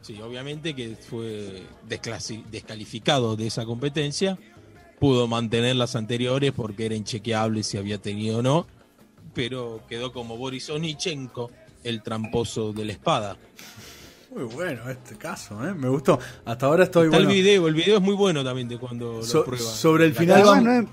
Sí, 0.00 0.20
obviamente 0.20 0.74
que 0.74 0.96
fue 0.96 1.62
descalificado 1.88 3.36
de 3.36 3.46
esa 3.46 3.64
competencia. 3.64 4.36
Pudo 4.98 5.26
mantener 5.28 5.76
las 5.76 5.96
anteriores 5.96 6.52
porque 6.52 6.86
era 6.86 6.94
inchequeable 6.94 7.62
si 7.62 7.78
había 7.78 7.98
tenido 7.98 8.38
o 8.38 8.42
no. 8.42 8.66
Pero 9.32 9.80
quedó 9.88 10.12
como 10.12 10.36
Boris 10.36 10.68
Onichenko, 10.70 11.50
el 11.84 12.02
tramposo 12.02 12.72
de 12.72 12.84
la 12.84 12.92
espada. 12.92 13.38
Muy 14.34 14.44
bueno 14.44 14.88
este 14.90 15.16
caso, 15.16 15.64
¿eh? 15.66 15.72
me 15.74 15.88
gustó. 15.88 16.18
Hasta 16.44 16.66
ahora 16.66 16.84
estoy 16.84 17.04
Está 17.06 17.18
bueno. 17.18 17.30
el 17.30 17.36
video, 17.36 17.68
el 17.68 17.74
video 17.74 17.96
es 17.98 18.02
muy 18.02 18.14
bueno 18.14 18.42
también 18.42 18.68
de 18.68 18.78
cuando 18.78 19.22
So- 19.22 19.38
lo 19.38 19.44
prueba. 19.44 19.64
sobre 19.64 20.06
el 20.06 20.14
final 20.14 20.36
Además, 20.42 20.64
vamos- 20.64 20.64
no 20.64 20.72
es- 20.80 20.86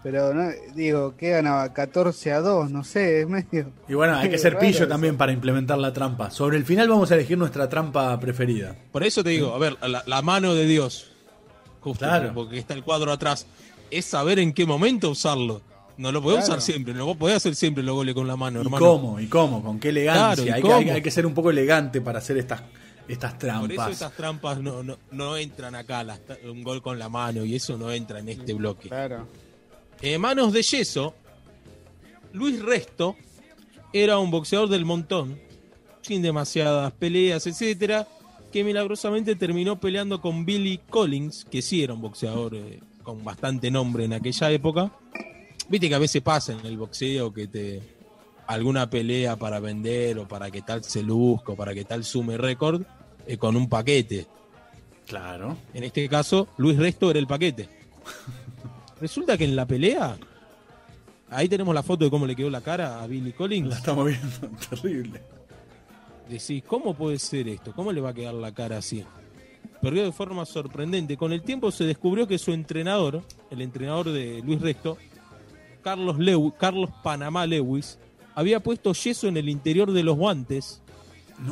pero 0.00 0.32
no, 0.32 0.48
digo, 0.76 1.14
¿qué 1.16 1.30
ganaba? 1.30 1.72
14 1.74 2.30
a 2.32 2.40
2, 2.40 2.70
no 2.70 2.84
sé, 2.84 3.22
es 3.22 3.28
medio. 3.28 3.72
Y 3.88 3.94
bueno, 3.94 4.14
hay 4.16 4.30
que 4.30 4.38
ser 4.38 4.56
pillo 4.58 4.70
eso. 4.84 4.88
también 4.88 5.16
para 5.16 5.32
implementar 5.32 5.76
la 5.76 5.92
trampa. 5.92 6.30
Sobre 6.30 6.56
el 6.56 6.64
final 6.64 6.88
vamos 6.88 7.10
a 7.10 7.14
elegir 7.16 7.36
nuestra 7.36 7.68
trampa 7.68 8.18
preferida. 8.20 8.76
Por 8.92 9.02
eso 9.02 9.24
te 9.24 9.30
digo, 9.30 9.52
a 9.54 9.58
ver, 9.58 9.76
la, 9.82 10.04
la 10.06 10.22
mano 10.22 10.54
de 10.54 10.64
Dios, 10.66 11.10
justo 11.80 12.04
Claro. 12.06 12.30
porque 12.32 12.58
está 12.58 12.74
el 12.74 12.84
cuadro 12.84 13.10
atrás, 13.10 13.46
es 13.90 14.04
saber 14.04 14.38
en 14.38 14.52
qué 14.52 14.66
momento 14.66 15.10
usarlo. 15.10 15.62
No 15.98 16.12
lo 16.12 16.22
podés 16.22 16.38
Claro. 16.44 16.52
usar 16.54 16.62
siempre, 16.62 16.94
no 16.94 17.04
vos 17.06 17.16
podés 17.16 17.36
hacer 17.36 17.54
siempre 17.56 17.82
los 17.82 17.94
goles 17.94 18.14
con 18.14 18.26
la 18.26 18.36
mano, 18.36 18.60
¿Y 18.60 18.62
hermano. 18.62 18.84
cómo? 18.86 19.20
¿Y 19.20 19.26
cómo? 19.26 19.62
¿Con 19.62 19.78
qué 19.80 19.88
elegancia? 19.90 20.44
Claro, 20.44 20.44
¿y 20.44 20.50
hay, 20.78 20.84
que, 20.84 20.92
hay- 20.92 21.02
que 21.02 21.10
ser 21.10 21.26
un 21.26 21.34
poco 21.34 21.50
elegante 21.50 22.00
para 22.00 22.18
hacer 22.20 22.38
estas, 22.38 22.62
estas 23.08 23.32
Por 23.32 23.38
trampas. 23.40 23.76
eso 23.86 23.90
estas 23.90 24.12
trampas 24.14 24.60
no, 24.60 24.82
no, 24.82 24.96
no 25.10 25.36
entran 25.36 25.74
acá, 25.74 26.04
las 26.04 26.20
un 26.48 26.62
gol 26.62 26.80
con 26.82 26.98
la 26.98 27.08
mano 27.08 27.44
y 27.44 27.56
eso 27.56 27.76
no 27.76 27.90
entra 27.90 28.20
en 28.20 28.28
este 28.28 28.54
bloque. 28.54 28.88
Claro. 28.88 29.26
Eh, 30.00 30.16
manos 30.18 30.52
de 30.52 30.62
yeso, 30.62 31.14
Luis 32.32 32.62
Resto 32.62 33.16
era 33.92 34.18
un 34.18 34.30
boxeador 34.30 34.68
del 34.68 34.84
montón, 34.84 35.40
sin 36.02 36.22
demasiadas 36.22 36.92
peleas, 36.92 37.46
etcétera, 37.46 38.06
que 38.52 38.62
milagrosamente 38.62 39.34
terminó 39.34 39.80
peleando 39.80 40.20
con 40.20 40.44
Billy 40.46 40.78
Collins, 40.88 41.44
que 41.50 41.60
sí 41.60 41.82
era 41.82 41.94
un 41.94 42.00
boxeador 42.02 42.54
eh, 42.54 42.78
con 43.02 43.24
bastante 43.24 43.70
nombre 43.70 44.04
en 44.04 44.12
aquella 44.12 44.50
época. 44.52 44.92
Viste 45.68 45.88
que 45.88 45.94
a 45.94 45.98
veces 45.98 46.22
pasa 46.22 46.52
en 46.52 46.64
el 46.64 46.76
boxeo 46.76 47.32
que 47.32 47.46
te 47.46 47.98
alguna 48.46 48.88
pelea 48.88 49.36
para 49.36 49.60
vender 49.60 50.18
o 50.18 50.26
para 50.26 50.50
que 50.50 50.62
tal 50.62 50.82
se 50.82 51.02
luzca 51.02 51.52
o 51.52 51.56
para 51.56 51.74
que 51.74 51.84
tal 51.84 52.02
sume 52.02 52.38
récord 52.38 52.82
eh, 53.26 53.36
con 53.36 53.54
un 53.56 53.68
paquete. 53.68 54.26
Claro. 55.06 55.56
En 55.74 55.84
este 55.84 56.08
caso, 56.08 56.48
Luis 56.56 56.78
Resto 56.78 57.10
era 57.10 57.18
el 57.18 57.26
paquete. 57.26 57.68
Resulta 59.00 59.36
que 59.36 59.44
en 59.44 59.54
la 59.54 59.66
pelea, 59.66 60.16
ahí 61.30 61.48
tenemos 61.48 61.74
la 61.74 61.82
foto 61.82 62.04
de 62.04 62.10
cómo 62.10 62.26
le 62.26 62.34
quedó 62.34 62.48
la 62.48 62.62
cara 62.62 63.02
a 63.02 63.06
Billy 63.06 63.32
Collins. 63.32 63.68
La 63.68 63.76
estamos 63.76 64.06
viendo, 64.06 64.48
terrible. 64.70 65.20
Decís, 66.28 66.62
¿cómo 66.66 66.94
puede 66.94 67.18
ser 67.18 67.48
esto? 67.48 67.72
¿Cómo 67.74 67.92
le 67.92 68.00
va 68.00 68.10
a 68.10 68.14
quedar 68.14 68.34
la 68.34 68.52
cara 68.52 68.78
así? 68.78 69.04
Perdió 69.82 70.04
de 70.04 70.12
forma 70.12 70.46
sorprendente. 70.46 71.18
Con 71.18 71.32
el 71.32 71.42
tiempo 71.42 71.70
se 71.70 71.84
descubrió 71.84 72.26
que 72.26 72.38
su 72.38 72.52
entrenador, 72.52 73.22
el 73.50 73.60
entrenador 73.60 74.10
de 74.10 74.42
Luis 74.44 74.60
Resto, 74.60 74.96
Carlos, 75.88 76.18
Lew- 76.18 76.54
Carlos 76.58 76.90
Panamá 77.02 77.46
Lewis, 77.46 77.98
había 78.34 78.60
puesto 78.60 78.92
yeso 78.92 79.26
en 79.28 79.36
el 79.36 79.48
interior 79.48 79.90
de 79.92 80.02
los 80.02 80.16
guantes 80.16 80.82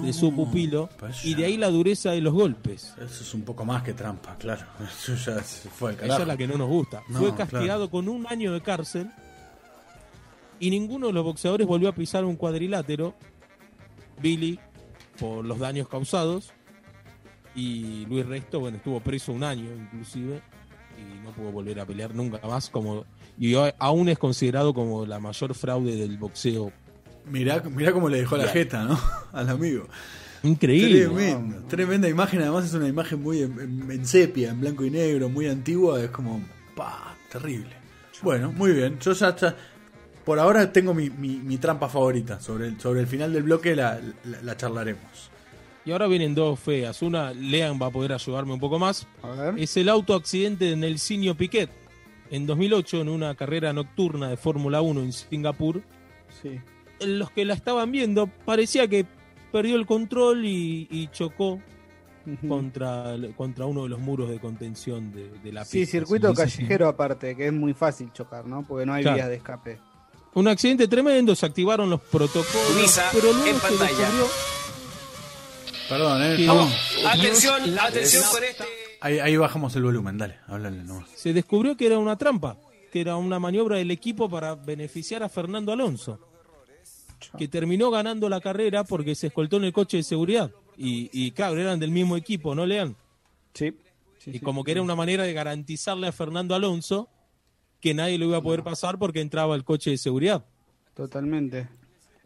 de 0.02 0.12
su 0.12 0.34
pupilo 0.34 0.88
y 1.22 1.34
de 1.34 1.44
ahí 1.44 1.56
la 1.56 1.68
dureza 1.70 2.10
de 2.10 2.20
los 2.20 2.34
golpes. 2.34 2.92
Eso 2.96 3.22
es 3.22 3.34
un 3.34 3.42
poco 3.42 3.64
más 3.64 3.82
que 3.82 3.92
trampa, 3.94 4.34
claro. 4.36 4.66
Eso 4.80 5.14
ya 5.14 5.42
se 5.42 5.68
fue 5.70 5.92
al 5.92 6.04
Esa 6.04 6.22
es 6.22 6.26
la 6.26 6.36
que 6.36 6.46
no 6.46 6.56
nos 6.58 6.68
gusta. 6.68 7.02
No, 7.08 7.18
Fue 7.20 7.34
castigado 7.34 7.88
con 7.90 8.08
un 8.08 8.26
año 8.28 8.52
de 8.52 8.60
cárcel 8.60 9.10
y 10.58 10.70
ninguno 10.70 11.06
de 11.08 11.12
los 11.12 11.24
boxeadores 11.24 11.66
volvió 11.66 11.88
a 11.88 11.92
pisar 11.92 12.24
un 12.24 12.36
cuadrilátero. 12.36 13.14
Billy, 14.20 14.58
por 15.20 15.44
los 15.44 15.58
daños 15.58 15.88
causados, 15.88 16.50
y 17.54 18.06
Luis 18.06 18.26
Resto, 18.26 18.60
bueno, 18.60 18.78
estuvo 18.78 18.98
preso 19.00 19.32
un 19.32 19.44
año 19.44 19.70
inclusive 19.74 20.40
y 20.98 21.22
no 21.24 21.30
pudo 21.32 21.52
volver 21.52 21.80
a 21.80 21.86
pelear 21.86 22.14
nunca 22.14 22.38
más. 22.46 22.68
Como, 22.70 23.04
y 23.38 23.54
aún 23.78 24.08
es 24.08 24.18
considerado 24.18 24.72
como 24.74 25.04
la 25.06 25.18
mayor 25.18 25.54
fraude 25.54 25.96
del 25.96 26.16
boxeo. 26.18 26.72
Mirá, 27.30 27.62
mirá 27.62 27.92
cómo 27.92 28.08
le 28.08 28.18
dejó 28.18 28.36
la 28.36 28.48
jeta, 28.48 28.84
¿no? 28.84 28.98
Al 29.32 29.48
amigo. 29.48 29.86
Increíble. 30.42 31.06
Tremendo. 31.06 31.62
Tremenda 31.68 32.08
imagen. 32.08 32.40
Además 32.42 32.66
es 32.66 32.74
una 32.74 32.86
imagen 32.88 33.20
muy 33.22 33.42
en, 33.42 33.58
en- 33.58 33.90
en 33.90 34.06
sepia, 34.06 34.50
en 34.50 34.60
blanco 34.60 34.84
y 34.84 34.90
negro, 34.90 35.28
muy 35.28 35.48
antigua. 35.48 36.00
Es 36.02 36.10
como, 36.10 36.40
pa, 36.76 37.16
terrible. 37.30 37.70
Bueno, 38.22 38.52
muy 38.52 38.72
bien. 38.72 38.98
Yo 39.00 39.12
ya, 39.12 39.34
ya- 39.34 39.56
por 40.24 40.38
ahora 40.38 40.72
tengo 40.72 40.94
mi, 40.94 41.10
mi- 41.10 41.38
mi 41.38 41.58
trampa 41.58 41.88
favorita. 41.88 42.40
Sobre 42.40 42.68
el, 42.68 42.80
sobre 42.80 43.00
el 43.00 43.06
final 43.08 43.32
del 43.32 43.42
bloque 43.42 43.74
la, 43.74 44.00
la- 44.24 44.42
la 44.42 44.56
charlaremos. 44.56 45.30
Y 45.84 45.90
ahora 45.92 46.06
vienen 46.06 46.34
dos 46.34 46.58
feas. 46.60 47.02
Una, 47.02 47.32
Lean 47.32 47.78
va 47.80 47.86
a 47.86 47.90
poder 47.90 48.12
ayudarme 48.12 48.52
un 48.52 48.60
poco 48.60 48.78
más. 48.78 49.06
A 49.22 49.28
ver. 49.50 49.54
es 49.58 49.76
el 49.76 49.88
auto 49.88 50.14
accidente 50.14 50.66
de 50.66 50.76
Nelsinho 50.76 51.34
Piquet 51.36 51.70
en 52.30 52.46
2008 52.46 53.00
en 53.02 53.08
una 53.08 53.34
carrera 53.34 53.72
nocturna 53.72 54.28
de 54.30 54.36
Fórmula 54.36 54.80
1 54.80 55.00
en 55.00 55.12
Singapur. 55.12 55.82
Sí. 56.42 56.58
Los 57.00 57.30
que 57.30 57.44
la 57.44 57.54
estaban 57.54 57.92
viendo 57.92 58.26
parecía 58.26 58.88
que 58.88 59.06
perdió 59.52 59.76
el 59.76 59.86
control 59.86 60.44
y, 60.44 60.88
y 60.90 61.08
chocó 61.08 61.60
contra, 62.48 63.14
contra 63.36 63.66
uno 63.66 63.84
de 63.84 63.88
los 63.90 64.00
muros 64.00 64.28
de 64.30 64.40
contención 64.40 65.12
de, 65.12 65.28
de 65.30 65.52
la 65.52 65.60
pista. 65.62 65.72
Sí, 65.72 65.86
circuito 65.86 66.34
callejero 66.34 66.88
aparte, 66.88 67.36
que 67.36 67.46
es 67.46 67.52
muy 67.52 67.72
fácil 67.74 68.12
chocar, 68.12 68.46
¿no? 68.46 68.64
Porque 68.66 68.84
no 68.86 68.94
hay 68.94 69.02
Claro. 69.02 69.16
vías 69.16 69.28
de 69.28 69.34
escape. 69.36 69.78
Un 70.34 70.48
accidente 70.48 70.88
tremendo, 70.88 71.34
se 71.34 71.46
activaron 71.46 71.88
los 71.88 72.00
protocolos, 72.00 73.00
pero 73.12 73.32
luego 73.32 73.46
en 73.46 73.54
se 73.54 73.60
pantalla. 73.60 73.86
descubrió 73.86 74.26
Perdón, 75.88 76.22
¿eh? 76.22 76.36
Estamos- 76.40 76.72
Atención, 77.06 77.78
atención 77.78 78.24
con 78.32 78.44
este. 78.44 78.64
Ahí, 79.06 79.18
ahí 79.18 79.36
bajamos 79.36 79.74
el 79.76 79.82
volumen. 79.84 80.18
Dale, 80.18 80.36
háblale 80.46 80.82
nomás. 80.84 81.08
se 81.14 81.32
descubrió 81.32 81.76
que 81.76 81.86
era 81.86 81.98
una 81.98 82.16
trampa, 82.16 82.58
que 82.92 83.00
era 83.00 83.16
una 83.16 83.38
maniobra 83.38 83.76
del 83.76 83.90
equipo 83.90 84.28
para 84.28 84.54
beneficiar 84.54 85.22
a 85.22 85.28
Fernando 85.28 85.72
Alonso, 85.72 86.18
que 87.38 87.48
terminó 87.48 87.90
ganando 87.90 88.28
la 88.28 88.40
carrera 88.40 88.84
porque 88.84 89.14
se 89.14 89.28
escoltó 89.28 89.56
en 89.56 89.64
el 89.64 89.72
coche 89.72 89.98
de 89.98 90.02
seguridad. 90.02 90.50
Y, 90.76 91.08
y 91.12 91.30
claro, 91.32 91.58
eran 91.58 91.80
del 91.80 91.90
mismo 91.90 92.16
equipo, 92.16 92.54
¿no, 92.54 92.66
Lean? 92.66 92.94
Sí. 93.54 93.74
sí, 94.18 94.30
Y 94.30 94.32
sí. 94.34 94.40
como 94.40 94.62
que 94.62 94.72
era 94.72 94.82
una 94.82 94.94
manera 94.94 95.24
de 95.24 95.32
garantizarle 95.32 96.06
a 96.08 96.12
Fernando 96.12 96.54
Alonso 96.54 97.08
que 97.80 97.94
nadie 97.94 98.18
lo 98.18 98.26
iba 98.26 98.38
a 98.38 98.42
poder 98.42 98.62
pasar 98.62 98.98
porque 98.98 99.20
entraba 99.20 99.54
el 99.54 99.64
coche 99.64 99.90
de 99.90 99.98
seguridad. 99.98 100.44
Totalmente. 100.94 101.68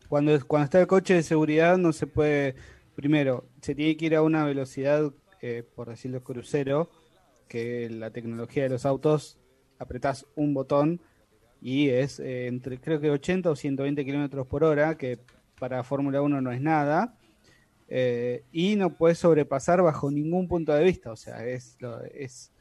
Cuando, 0.09 0.37
cuando 0.47 0.65
está 0.65 0.81
el 0.81 0.87
coche 0.89 1.15
de 1.15 1.23
seguridad 1.23 1.79
no 1.79 1.93
se 1.93 2.07
puede, 2.07 2.57
primero, 2.97 3.45
se 3.61 3.75
tiene 3.75 3.97
que 3.97 4.07
ir 4.07 4.17
a 4.17 4.23
una 4.23 4.45
velocidad, 4.45 5.13
eh, 5.43 5.63
por 5.75 5.89
decirlo 5.89 6.23
crucero, 6.23 6.91
que 7.49 7.89
la 7.91 8.11
tecnología 8.11 8.63
de 8.65 8.69
los 8.71 8.87
autos, 8.87 9.39
apretás 9.79 10.27
un 10.37 10.55
botón 10.55 11.01
y 11.63 11.89
es 11.89 12.21
eh, 12.21 12.47
entre 12.47 12.79
creo 12.81 13.01
que 13.01 13.11
80 13.11 13.51
o 13.51 13.57
120 13.57 14.05
kilómetros 14.05 14.47
por 14.47 14.65
hora, 14.65 14.97
que 14.97 15.19
para 15.59 15.83
Fórmula 15.83 16.23
1 16.23 16.41
no 16.41 16.53
es 16.53 16.61
nada. 16.61 17.15
eh, 17.89 18.45
y 18.53 18.77
no 18.77 18.91
puedes 18.97 19.19
sobrepasar 19.19 19.83
bajo 19.83 20.11
ningún 20.11 20.47
punto 20.49 20.73
de 20.73 20.85
vista, 20.85 21.11
o 21.13 21.17
sea, 21.17 21.45
es, 21.45 21.77
lo, 21.81 22.01
es 22.05 22.53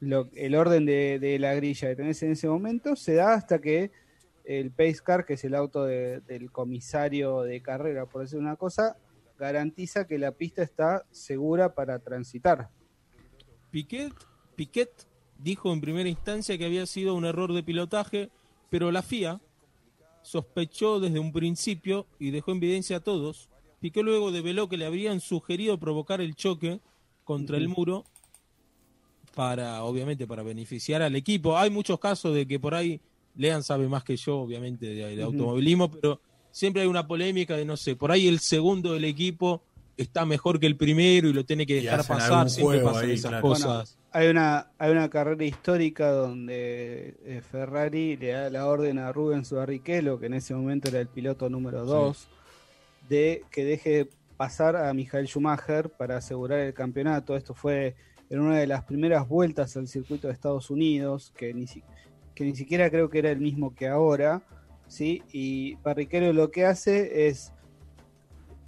lo- 0.00 0.28
el 0.34 0.54
orden 0.54 0.86
de, 0.86 1.18
de 1.20 1.38
la 1.38 1.54
grilla 1.54 1.88
que 1.88 1.96
tenés 1.96 2.22
en 2.22 2.32
ese 2.32 2.48
momento 2.48 2.96
se 2.96 3.14
da 3.14 3.34
hasta 3.34 3.60
que 3.60 3.90
el 4.44 4.70
Pace 4.70 4.98
Car, 5.04 5.24
que 5.26 5.34
es 5.34 5.44
el 5.44 5.54
auto 5.54 5.84
de- 5.84 6.20
del 6.22 6.50
comisario 6.50 7.42
de 7.42 7.60
carrera, 7.62 8.06
por 8.06 8.22
decir 8.22 8.38
una 8.38 8.56
cosa, 8.56 8.96
garantiza 9.38 10.06
que 10.06 10.18
la 10.18 10.32
pista 10.32 10.62
está 10.62 11.06
segura 11.10 11.74
para 11.74 11.98
transitar. 12.00 12.70
Piquet, 13.70 14.12
Piquet 14.56 14.90
dijo 15.38 15.72
en 15.72 15.80
primera 15.80 16.08
instancia 16.08 16.58
que 16.58 16.64
había 16.64 16.86
sido 16.86 17.14
un 17.14 17.24
error 17.24 17.52
de 17.52 17.62
pilotaje, 17.62 18.30
pero 18.70 18.90
la 18.90 19.02
FIA 19.02 19.40
sospechó 20.22 21.00
desde 21.00 21.20
un 21.20 21.32
principio 21.32 22.06
y 22.18 22.30
dejó 22.30 22.52
en 22.52 22.58
evidencia 22.58 22.98
a 22.98 23.00
todos. 23.00 23.48
Piquet 23.80 24.02
luego 24.02 24.32
develó 24.32 24.68
que 24.68 24.76
le 24.76 24.86
habrían 24.86 25.20
sugerido 25.20 25.78
provocar 25.78 26.20
el 26.20 26.34
choque 26.34 26.80
contra 27.24 27.56
el 27.56 27.68
muro 27.68 28.04
para, 29.34 29.84
obviamente, 29.84 30.26
para 30.26 30.42
beneficiar 30.42 31.02
al 31.02 31.14
equipo. 31.14 31.56
Hay 31.56 31.70
muchos 31.70 32.00
casos 32.00 32.34
de 32.34 32.46
que 32.46 32.58
por 32.58 32.74
ahí 32.74 33.00
Lean 33.36 33.62
sabe 33.62 33.86
más 33.86 34.02
que 34.02 34.16
yo, 34.16 34.40
obviamente, 34.40 34.86
de, 34.86 35.22
automovilismo, 35.22 35.90
pero 35.90 36.20
siempre 36.50 36.82
hay 36.82 36.88
una 36.88 37.06
polémica 37.06 37.56
de, 37.56 37.64
no 37.64 37.76
sé, 37.76 37.96
por 37.96 38.12
ahí 38.12 38.28
el 38.28 38.40
segundo 38.40 38.92
del 38.92 39.04
equipo 39.04 39.62
está 39.98 40.24
mejor 40.24 40.60
que 40.60 40.66
el 40.66 40.76
primero 40.76 41.28
y 41.28 41.32
lo 41.32 41.44
tiene 41.44 41.66
que 41.66 41.74
dejar 41.74 42.06
pasar. 42.06 42.48
Siempre 42.48 42.80
pasan 42.80 43.04
ahí, 43.04 43.12
esas 43.12 43.30
claro. 43.30 43.42
cosas. 43.42 43.98
Hay 44.12 44.28
una, 44.28 44.70
hay 44.78 44.92
una 44.92 45.10
carrera 45.10 45.44
histórica 45.44 46.10
donde 46.12 47.16
eh, 47.24 47.42
Ferrari 47.42 48.16
le 48.16 48.28
da 48.28 48.48
la 48.48 48.66
orden 48.66 48.98
a 48.98 49.12
Rubens 49.12 49.52
Barrichello, 49.52 50.18
que 50.18 50.26
en 50.26 50.34
ese 50.34 50.54
momento 50.54 50.88
era 50.88 51.00
el 51.00 51.08
piloto 51.08 51.50
número 51.50 51.84
2, 51.84 52.28
de 53.08 53.44
que 53.50 53.64
deje 53.64 54.08
pasar 54.36 54.76
a 54.76 54.94
Michael 54.94 55.26
Schumacher 55.26 55.90
para 55.90 56.16
asegurar 56.16 56.60
el 56.60 56.72
campeonato. 56.72 57.36
Esto 57.36 57.52
fue 57.52 57.96
en 58.30 58.40
una 58.40 58.58
de 58.58 58.66
las 58.66 58.84
primeras 58.84 59.28
vueltas 59.28 59.76
al 59.76 59.88
circuito 59.88 60.28
de 60.28 60.32
Estados 60.32 60.70
Unidos, 60.70 61.32
que 61.36 61.52
ni, 61.52 61.66
que 62.34 62.44
ni 62.44 62.54
siquiera 62.54 62.88
creo 62.88 63.10
que 63.10 63.18
era 63.18 63.30
el 63.30 63.40
mismo 63.40 63.74
que 63.74 63.88
ahora. 63.88 64.42
¿Sí? 64.88 65.22
Y 65.32 65.74
Barrichello 65.76 66.32
lo 66.32 66.50
que 66.50 66.64
hace 66.66 67.28
es 67.28 67.52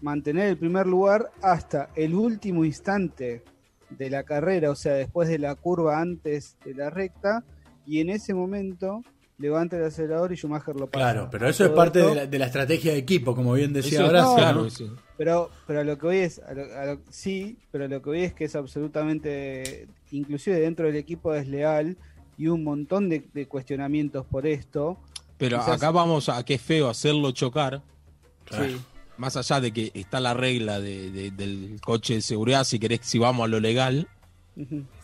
mantener 0.01 0.49
el 0.49 0.57
primer 0.57 0.87
lugar 0.87 1.31
hasta 1.43 1.91
el 1.95 2.15
último 2.15 2.65
instante 2.65 3.43
de 3.91 4.09
la 4.11 4.23
carrera, 4.23 4.71
o 4.71 4.75
sea, 4.77 4.95
después 4.95 5.29
de 5.29 5.39
la 5.39 5.55
curva 5.57 6.01
antes 6.01 6.57
de 6.65 6.75
la 6.75 6.91
recta, 6.91 7.45
y 7.87 8.01
en 8.01 8.09
ese 8.11 8.33
momento 8.35 9.03
levanta 9.37 9.77
el 9.79 9.85
acelerador 9.85 10.33
y 10.33 10.37
Schumacher 10.37 10.77
lo 10.77 10.87
pasa. 10.89 11.13
Claro, 11.13 11.29
pero 11.31 11.49
eso 11.49 11.65
es 11.65 11.71
parte 11.71 11.99
de 11.99 12.15
la, 12.15 12.27
de 12.27 12.39
la 12.39 12.47
estrategia 12.47 12.93
de 12.93 12.99
equipo, 12.99 13.35
como 13.35 13.55
bien 13.55 13.73
decía 13.73 14.01
Eso- 14.01 14.09
Horacio. 14.09 14.37
claro, 14.37 14.63
¿no? 14.63 14.71
sí. 14.71 14.91
Pero, 15.17 15.51
pero 15.67 15.83
lo 15.85 15.99
que 15.99 16.07
voy 16.07 16.17
es, 16.19 16.39
a 16.41 16.55
lo- 16.55 16.75
a 16.79 16.85
lo- 16.87 17.01
sí, 17.11 17.59
pero 17.73 17.89
lo 17.89 18.01
que 18.01 18.11
voy 18.11 18.23
es 18.23 18.33
que 18.35 18.45
es 18.45 18.55
absolutamente, 18.55 19.89
inclusive 20.13 20.61
dentro 20.61 20.87
del 20.87 20.97
equipo 20.97 21.33
desleal 21.33 21.97
y 22.39 22.47
un 22.49 22.63
montón 22.65 23.09
de, 23.09 23.25
de 23.35 23.47
cuestionamientos 23.47 24.25
por 24.27 24.47
esto. 24.47 24.99
Pero 25.41 25.59
Quizás- 25.59 25.77
acá 25.79 25.91
vamos 25.91 26.29
a 26.29 26.45
que 26.45 26.55
es 26.55 26.61
feo 26.63 26.89
hacerlo 26.89 27.33
chocar. 27.33 27.83
Sí, 28.51 28.77
más 29.17 29.37
allá 29.37 29.61
de 29.61 29.73
que 29.73 29.91
está 29.95 30.21
la 30.21 30.35
regla 30.35 30.79
de- 30.81 31.11
de- 31.11 31.31
del 31.33 31.81
coche 31.85 32.15
de 32.15 32.21
seguridad, 32.21 32.63
si 32.65 32.79
querés, 32.79 33.01
si 33.03 33.19
vamos 33.19 33.45
a 33.45 33.49
lo 33.49 33.59
legal, 33.59 34.07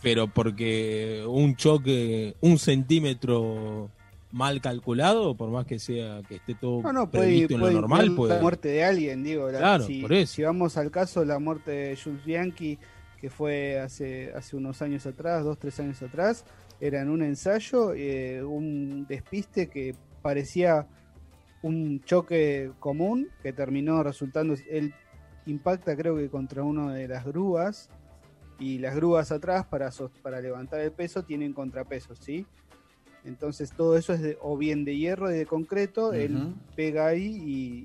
pero 0.02 0.28
porque 0.28 1.24
un 1.26 1.56
choque, 1.56 2.36
un 2.40 2.58
centímetro 2.58 3.90
mal 4.32 4.60
calculado, 4.60 5.34
por 5.36 5.48
más 5.50 5.64
que 5.66 5.78
sea 5.78 6.20
que 6.28 6.36
esté 6.36 6.54
todo 6.54 6.82
No, 6.82 6.92
no, 6.92 7.10
puede, 7.10 7.24
previsto 7.24 7.54
en 7.54 7.60
lo 7.60 7.64
puede 7.66 7.74
normal, 7.74 8.00
incluir 8.02 8.16
puede. 8.16 8.34
la 8.34 8.42
muerte 8.42 8.68
de 8.68 8.84
alguien, 8.84 9.22
digo. 9.22 9.50
la- 9.50 9.58
Claro, 9.58 9.86
si, 9.86 10.00
por 10.02 10.12
eso. 10.12 10.34
si 10.34 10.42
vamos 10.42 10.76
al 10.76 10.90
caso, 10.90 11.24
la 11.24 11.38
muerte 11.38 11.70
de 11.70 11.96
Jules 11.96 12.24
Bianchi, 12.24 12.78
que 13.20 13.30
fue 13.30 13.78
hace, 13.80 14.32
hace 14.34 14.56
unos 14.56 14.82
años 14.82 15.06
atrás, 15.06 15.42
dos, 15.44 15.58
tres 15.58 15.80
años 15.80 16.02
atrás, 16.02 16.44
era 16.80 17.00
en 17.00 17.08
un 17.08 17.22
ensayo, 17.22 17.94
eh, 17.94 18.42
un 18.44 19.06
despiste 19.08 19.68
que 19.70 19.94
parecía 20.26 20.88
un 21.62 22.02
choque 22.04 22.72
común, 22.80 23.28
que 23.44 23.52
terminó 23.52 24.02
resultando, 24.02 24.54
él 24.68 24.92
impacta 25.46 25.96
creo 25.96 26.16
que 26.16 26.28
contra 26.28 26.64
una 26.64 26.92
de 26.92 27.06
las 27.06 27.24
grúas, 27.24 27.88
y 28.58 28.78
las 28.78 28.96
grúas 28.96 29.30
atrás 29.30 29.66
para, 29.66 29.90
para 30.22 30.40
levantar 30.40 30.80
el 30.80 30.90
peso 30.90 31.22
tienen 31.22 31.52
contrapesos, 31.52 32.18
¿sí? 32.18 32.44
Entonces 33.24 33.70
todo 33.70 33.96
eso 33.96 34.14
es 34.14 34.20
de- 34.20 34.36
o 34.42 34.56
bien 34.56 34.84
de 34.84 34.96
hierro 34.96 35.30
y 35.30 35.36
de 35.38 35.46
concreto, 35.46 36.12
él 36.12 36.32
pega 36.74 37.06
ahí 37.06 37.26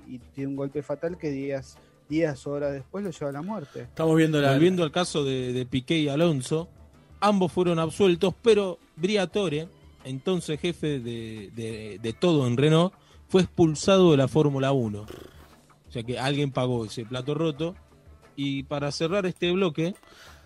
y, 0.08 0.16
y 0.16 0.18
tiene 0.34 0.48
un 0.50 0.56
golpe 0.56 0.82
fatal 0.82 1.18
que 1.20 1.30
días, 1.30 1.78
días 2.10 2.48
horas 2.48 2.74
después 2.74 3.04
lo 3.04 3.12
lleva 3.12 3.30
a 3.30 3.34
la 3.34 3.42
muerte. 3.44 3.82
Estamos 3.82 4.16
viendo 4.18 4.42
la. 4.42 4.54
Volviendo 4.54 4.82
al 4.84 4.92
caso 4.92 5.24
de, 5.24 5.54
de 5.54 5.66
Piqué 5.68 5.98
y 6.00 6.08
Alonso, 6.10 6.70
ambos 7.20 7.52
fueron 7.52 7.78
absueltos, 7.78 8.34
pero 8.42 8.80
Briatore, 8.96 9.68
entonces 10.04 10.60
jefe 10.60 11.00
de, 11.00 11.52
de- 11.56 12.00
de 12.02 12.14
todo 12.14 12.48
en 12.48 12.58
Renault, 12.58 12.94
fue 13.28 13.42
expulsado 13.42 14.12
de 14.12 14.18
la 14.18 14.28
Fórmula 14.28 14.72
1. 14.72 15.02
O 15.02 15.92
sea 15.92 16.04
que 16.04 16.20
alguien 16.20 16.52
pagó 16.52 16.86
ese 16.86 17.06
plato 17.06 17.34
roto. 17.34 17.76
Y 18.36 18.64
para 18.64 18.92
cerrar 18.92 19.26
este 19.26 19.52
bloque, 19.52 19.94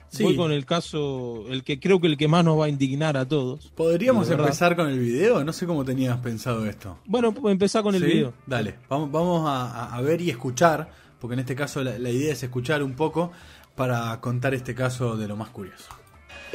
Sí. 0.10 0.24
voy 0.24 0.36
con 0.38 0.52
el 0.52 0.66
caso, 0.66 1.46
el 1.50 1.64
que 1.64 1.80
creo 1.80 2.00
que 2.00 2.08
el 2.08 2.16
que 2.18 2.28
más 2.28 2.46
nos 2.46 2.60
va 2.60 2.66
a 2.66 2.70
indignar 2.70 3.18
a 3.18 3.28
todos. 3.28 3.72
¿Podríamos 3.76 4.30
empezar 4.30 4.76
con 4.76 4.88
el 4.88 5.00
video? 5.00 5.44
No 5.44 5.52
sé 5.52 5.66
cómo 5.66 5.84
tenías 5.84 6.18
pensado 6.20 6.66
esto. 6.66 7.00
Bueno, 7.06 7.34
pues 7.34 7.52
empezar 7.52 7.84
con 7.84 7.96
el 7.96 8.02
¿Sí? 8.02 8.08
video. 8.08 8.34
Dale, 8.46 8.76
vamos, 8.88 9.12
vamos 9.12 9.44
a 9.48 10.00
ver 10.02 10.22
y 10.22 10.30
escuchar, 10.30 10.90
porque 11.20 11.34
en 11.34 11.40
este 11.42 11.56
caso 11.56 11.84
la, 11.84 11.98
la 12.00 12.10
idea 12.12 12.32
es 12.34 12.44
escuchar 12.44 12.82
un 12.84 12.94
poco 12.96 13.32
para 13.76 14.20
contar 14.22 14.54
este 14.54 14.74
caso 14.76 15.18
de 15.18 15.28
lo 15.28 15.36
más 15.36 15.50
curioso. 15.50 15.90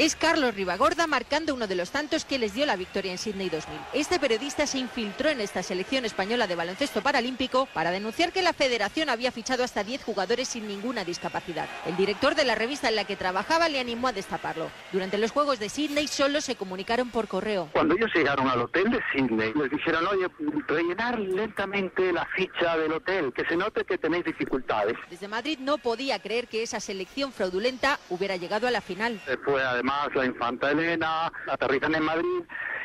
Es 0.00 0.16
Carlos 0.16 0.54
Ribagorda 0.54 1.06
marcando 1.06 1.52
uno 1.52 1.66
de 1.66 1.74
los 1.74 1.90
tantos 1.90 2.24
que 2.24 2.38
les 2.38 2.54
dio 2.54 2.64
la 2.64 2.76
victoria 2.76 3.12
en 3.12 3.18
Sydney 3.18 3.50
2000. 3.50 3.78
Este 3.92 4.18
periodista 4.18 4.66
se 4.66 4.78
infiltró 4.78 5.28
en 5.28 5.42
esta 5.42 5.62
selección 5.62 6.06
española 6.06 6.46
de 6.46 6.54
baloncesto 6.54 7.02
paralímpico 7.02 7.68
para 7.74 7.90
denunciar 7.90 8.32
que 8.32 8.40
la 8.40 8.54
federación 8.54 9.10
había 9.10 9.30
fichado 9.30 9.62
hasta 9.62 9.84
10 9.84 10.02
jugadores 10.02 10.48
sin 10.48 10.66
ninguna 10.66 11.04
discapacidad. 11.04 11.68
El 11.84 11.98
director 11.98 12.34
de 12.34 12.46
la 12.46 12.54
revista 12.54 12.88
en 12.88 12.96
la 12.96 13.04
que 13.04 13.14
trabajaba 13.14 13.68
le 13.68 13.78
animó 13.78 14.08
a 14.08 14.12
destaparlo. 14.14 14.70
Durante 14.90 15.18
los 15.18 15.32
Juegos 15.32 15.58
de 15.58 15.68
Sydney 15.68 16.08
solo 16.08 16.40
se 16.40 16.56
comunicaron 16.56 17.10
por 17.10 17.28
correo. 17.28 17.68
Cuando 17.74 17.94
ellos 17.94 18.10
llegaron 18.14 18.48
al 18.48 18.62
hotel 18.62 18.90
de 18.90 19.00
Sydney, 19.12 19.52
les 19.54 19.70
dijeron, 19.70 20.06
oye, 20.06 20.28
rellenar 20.66 21.18
lentamente 21.18 22.10
la 22.10 22.24
ficha 22.34 22.78
del 22.78 22.92
hotel, 22.92 23.34
que 23.34 23.44
se 23.44 23.54
note 23.54 23.84
que 23.84 23.98
tenéis 23.98 24.24
dificultades. 24.24 24.96
Desde 25.10 25.28
Madrid 25.28 25.58
no 25.60 25.76
podía 25.76 26.18
creer 26.20 26.48
que 26.48 26.62
esa 26.62 26.80
selección 26.80 27.34
fraudulenta 27.34 27.98
hubiera 28.08 28.36
llegado 28.36 28.66
a 28.66 28.70
la 28.70 28.80
final. 28.80 29.20
Fue 29.44 29.62
además 29.62 29.89
la 30.14 30.24
infanta 30.24 30.70
Elena, 30.70 31.32
aterrizan 31.48 31.94
en 31.94 32.04
Madrid 32.04 32.42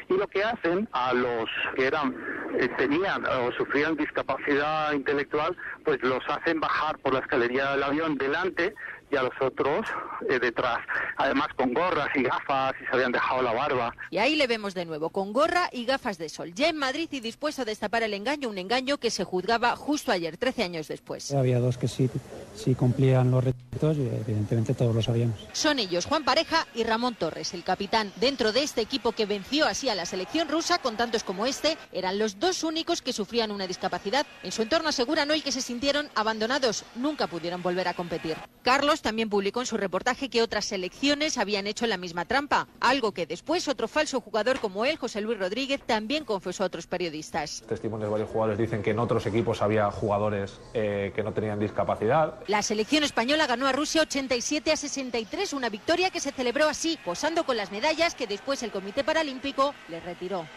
y 0.09 0.13
lo 0.13 0.27
que 0.27 0.43
hacen 0.43 0.87
a 0.91 1.13
los 1.13 1.49
que 1.75 1.87
eran 1.87 2.15
eh, 2.59 2.67
tenían 2.77 3.25
o 3.25 3.51
sufrían 3.53 3.95
discapacidad 3.95 4.93
intelectual, 4.93 5.55
pues 5.83 6.01
los 6.03 6.23
hacen 6.27 6.59
bajar 6.59 6.97
por 6.99 7.13
la 7.13 7.19
escalería 7.19 7.71
del 7.71 7.83
avión 7.83 8.17
delante 8.17 8.73
y 9.11 9.15
a 9.15 9.23
los 9.23 9.33
otros 9.41 9.85
eh, 10.29 10.39
detrás. 10.39 10.79
Además 11.17 11.47
con 11.55 11.73
gorras 11.73 12.09
y 12.15 12.23
gafas 12.23 12.73
y 12.81 12.85
se 12.85 12.91
habían 12.91 13.11
dejado 13.11 13.41
la 13.41 13.53
barba. 13.53 13.93
Y 14.09 14.17
ahí 14.17 14.35
le 14.35 14.47
vemos 14.47 14.73
de 14.73 14.85
nuevo, 14.85 15.09
con 15.09 15.33
gorra 15.33 15.69
y 15.71 15.85
gafas 15.85 16.17
de 16.17 16.29
sol, 16.29 16.53
ya 16.53 16.69
en 16.69 16.77
Madrid 16.77 17.07
y 17.11 17.19
dispuesto 17.19 17.61
a 17.61 17.65
destapar 17.65 18.03
el 18.03 18.13
engaño, 18.13 18.49
un 18.49 18.57
engaño 18.57 18.97
que 18.97 19.09
se 19.09 19.23
juzgaba 19.23 19.75
justo 19.75 20.11
ayer, 20.11 20.37
13 20.37 20.63
años 20.63 20.87
después. 20.87 21.31
Había 21.33 21.59
dos 21.59 21.77
que 21.77 21.87
sí, 21.87 22.09
sí 22.55 22.75
cumplían 22.75 23.31
los 23.31 23.43
retos 23.43 23.97
y 23.97 24.07
evidentemente 24.07 24.73
todos 24.73 24.95
lo 24.95 25.01
sabíamos. 25.01 25.35
Son 25.53 25.79
ellos 25.79 26.05
Juan 26.05 26.23
Pareja 26.23 26.67
y 26.73 26.83
Ramón 26.83 27.15
Torres, 27.15 27.53
el 27.53 27.63
capitán. 27.63 28.11
Dentro 28.17 28.51
de 28.51 28.63
este 28.63 28.81
equipo 28.81 29.11
que 29.11 29.25
venció 29.25 29.65
así 29.65 29.89
a 29.89 29.95
la 29.95 30.05
selección 30.05 30.49
rusa, 30.49 30.79
con 30.79 30.97
tantos 30.97 31.23
como 31.23 31.45
este, 31.45 31.77
eran 31.91 32.19
los 32.19 32.39
dos 32.39 32.63
únicos 32.63 33.01
que 33.01 33.13
sufrían 33.13 33.51
una 33.51 33.67
discapacidad. 33.67 34.25
En 34.43 34.51
su 34.51 34.61
entorno 34.61 34.89
aseguran 34.89 35.29
hoy 35.31 35.41
que 35.41 35.51
se 35.51 35.61
sintieron 35.61 36.09
abandonados, 36.15 36.83
nunca 36.95 37.27
pudieron 37.27 37.61
volver 37.61 37.87
a 37.87 37.93
competir. 37.93 38.37
Carlos 38.63 39.01
también 39.05 39.29
publicó 39.29 39.59
en 39.59 39.67
su 39.67 39.77
reportaje 39.77 40.29
que 40.29 40.41
otras 40.41 40.65
selecciones 40.65 41.37
habían 41.37 41.67
hecho 41.67 41.85
la 41.85 41.95
misma 41.95 42.25
trampa, 42.25 42.67
algo 42.79 43.11
que 43.11 43.27
después 43.27 43.67
otro 43.67 43.87
falso 43.87 44.19
jugador 44.19 44.59
como 44.59 44.83
él, 44.83 44.97
José 44.97 45.21
Luis 45.21 45.37
Rodríguez, 45.37 45.79
también 45.85 46.25
confesó 46.25 46.63
a 46.63 46.65
otros 46.65 46.87
periodistas. 46.87 47.63
Testimonios 47.67 48.07
de 48.07 48.11
varios 48.11 48.29
jugadores 48.31 48.57
dicen 48.57 48.81
que 48.81 48.89
en 48.89 48.97
otros 48.97 49.23
equipos 49.27 49.61
había 49.61 49.91
jugadores 49.91 50.59
eh, 50.73 51.11
que 51.15 51.21
no 51.21 51.33
tenían 51.33 51.59
discapacidad. 51.59 52.39
La 52.47 52.63
selección 52.63 53.03
española 53.03 53.45
ganó 53.45 53.67
a 53.67 53.73
Rusia 53.73 54.01
87 54.01 54.71
a 54.71 54.75
63, 54.75 55.53
una 55.53 55.69
victoria 55.69 56.09
que 56.09 56.19
se 56.19 56.31
celebró 56.31 56.67
así, 56.67 56.97
posando 57.05 57.45
con 57.45 57.57
las 57.57 57.71
medallas 57.71 58.15
que 58.15 58.25
después 58.25 58.63
el 58.63 58.71
Comité 58.71 59.03
Paralímpico 59.03 59.75
les 59.87 60.03
retiró. 60.03 60.47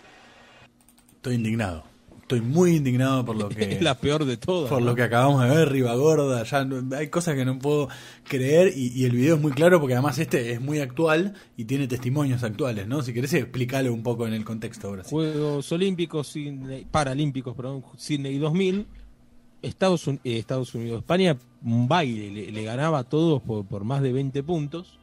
Estoy 1.17 1.35
indignado. 1.35 1.85
Estoy 2.29 2.43
muy 2.43 2.77
indignado 2.77 3.25
por 3.25 3.37
lo 3.37 3.49
que. 3.51 3.73
Es 3.77 3.83
la 3.83 3.95
peor 3.99 4.27
de 4.27 4.37
todas. 4.37 4.69
Por 4.71 4.81
¿no? 4.83 4.89
lo 4.89 4.95
que 4.95 5.03
acabamos 5.03 5.43
de 5.43 5.49
ver, 5.57 5.71
Ribagorda, 5.71 6.45
ya 6.45 6.65
no- 6.65 6.95
hay 6.97 7.09
cosas 7.09 7.35
que 7.37 7.45
no 7.47 7.59
puedo 7.59 7.89
creer 8.25 8.73
y, 8.77 8.89
y 8.95 9.05
el 9.07 9.13
video 9.13 9.37
es 9.37 9.41
muy 9.41 9.53
claro 9.53 9.81
porque 9.81 9.95
además 9.95 10.19
este 10.19 10.53
es 10.53 10.61
muy 10.61 10.81
actual 10.81 11.35
y 11.57 11.65
tiene 11.65 11.89
testimonios 11.89 12.43
actuales, 12.43 12.87
¿no? 12.87 13.03
Si 13.03 13.15
querés 13.15 13.33
explicarlo 13.33 13.95
un 13.95 14.03
poco 14.03 14.27
en 14.27 14.35
el 14.35 14.45
contexto 14.45 14.89
ahora. 14.89 15.05
Juegos 15.05 15.73
Olímpicos, 15.73 16.29
Sydney- 16.37 16.85
Paralímpicos, 16.91 17.57
perdón, 17.57 17.83
Sydney 17.97 18.37
2000, 18.39 18.87
Estados, 19.63 20.07
eh, 20.09 20.19
Estados 20.25 20.75
Unidos, 20.75 20.99
España, 21.01 21.37
un 21.65 21.89
baile, 21.89 22.31
le, 22.31 22.53
le 22.53 22.63
ganaba 22.63 22.99
a 23.01 23.05
todos 23.05 23.43
por, 23.43 23.65
por 23.65 23.85
más 23.85 24.03
de 24.03 24.13
20 24.13 24.43
puntos 24.43 24.99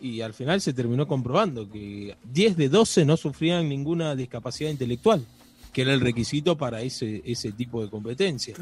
y 0.00 0.20
al 0.20 0.34
final 0.34 0.60
se 0.60 0.74
terminó 0.74 1.06
comprobando 1.06 1.70
que 1.70 2.14
10 2.30 2.56
de 2.58 2.68
12 2.68 3.04
no 3.06 3.16
sufrían 3.16 3.68
ninguna 3.68 4.14
discapacidad 4.14 4.70
intelectual, 4.70 5.24
que 5.74 5.82
era 5.82 5.92
el 5.92 6.00
requisito 6.00 6.56
para 6.56 6.80
ese, 6.80 7.20
ese 7.26 7.52
tipo 7.52 7.82
de 7.82 7.90
competencia. 7.90 8.54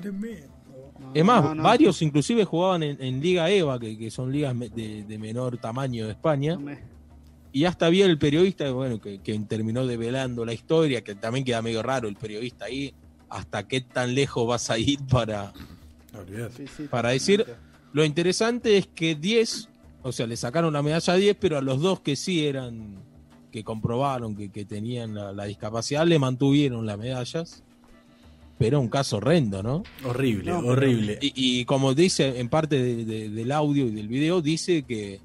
Es 1.14 1.25
más, 1.25 1.44
No, 1.44 1.55
no. 1.55 1.62
varios 1.62 2.01
inclusive 2.01 2.44
jugaban 2.44 2.83
en, 2.83 2.96
en 3.03 3.20
Liga 3.20 3.51
EVA, 3.51 3.79
que, 3.79 3.98
que 3.98 4.11
son 4.11 4.33
ligas 4.33 4.59
de, 4.59 5.05
de 5.05 5.18
menor 5.18 5.59
tamaño 5.59 6.07
de 6.07 6.12
España. 6.12 6.59
Y 7.53 7.66
hasta 7.66 7.85
había 7.87 8.07
el 8.07 8.18
periodista, 8.18 8.70
bueno, 8.72 8.98
que, 8.98 9.18
que 9.20 9.38
terminó 9.40 9.87
develando 9.87 10.44
la 10.46 10.55
historia, 10.55 11.05
que 11.05 11.14
también 11.14 11.44
queda 11.44 11.61
medio 11.61 11.83
raro 11.83 12.09
el 12.09 12.16
periodista 12.16 12.64
ahí, 12.64 12.94
hasta 13.29 13.68
qué 13.68 13.83
tan 13.83 14.14
lejos 14.14 14.46
vas 14.48 14.70
a 14.70 14.79
ir 14.79 14.98
para... 15.11 15.53
Olvidate. 16.18 16.66
sí, 16.66 16.72
sí, 16.77 16.88
Para 16.88 17.11
decir-. 17.11 17.44
Lo 17.92 18.05
interesante 18.07 18.79
es 18.79 18.87
que 18.87 19.14
10, 19.14 19.68
o 20.03 20.12
sea, 20.12 20.27
le 20.27 20.37
sacaron 20.38 20.72
la 20.72 20.83
medalla 20.83 21.12
a 21.12 21.16
10, 21.16 21.37
pero 21.38 21.59
a 21.59 21.61
los 21.61 21.83
dos 21.83 22.01
que 22.01 22.16
sí 22.16 22.46
eran, 22.46 22.96
que 23.52 23.62
comprobaron 23.62 24.34
que, 24.34 24.48
que 24.50 24.64
tenían 24.64 25.14
la, 25.14 25.30
la 25.32 25.44
discapacidad, 25.44 26.04
le 26.06 26.18
mantuvieron 26.18 26.84
las 26.86 26.98
medallas. 26.98 27.62
Pero 28.58 28.80
un 28.80 28.88
caso 28.88 29.16
horrendo, 29.18 29.62
¿no? 29.62 29.82
Horrible, 30.04 30.50
No, 30.52 30.58
horrible. 30.60 31.18
Y, 31.20 31.32
y 31.60 31.64
como 31.64 31.94
dice 31.94 32.38
en 32.40 32.48
parte 32.48 32.80
de- 32.82 33.04
de- 33.04 33.28
del 33.28 33.50
audio 33.52 33.86
y 33.86 33.90
del 33.90 34.06
video, 34.08 34.40
dice 34.40 34.82
que 34.84 35.20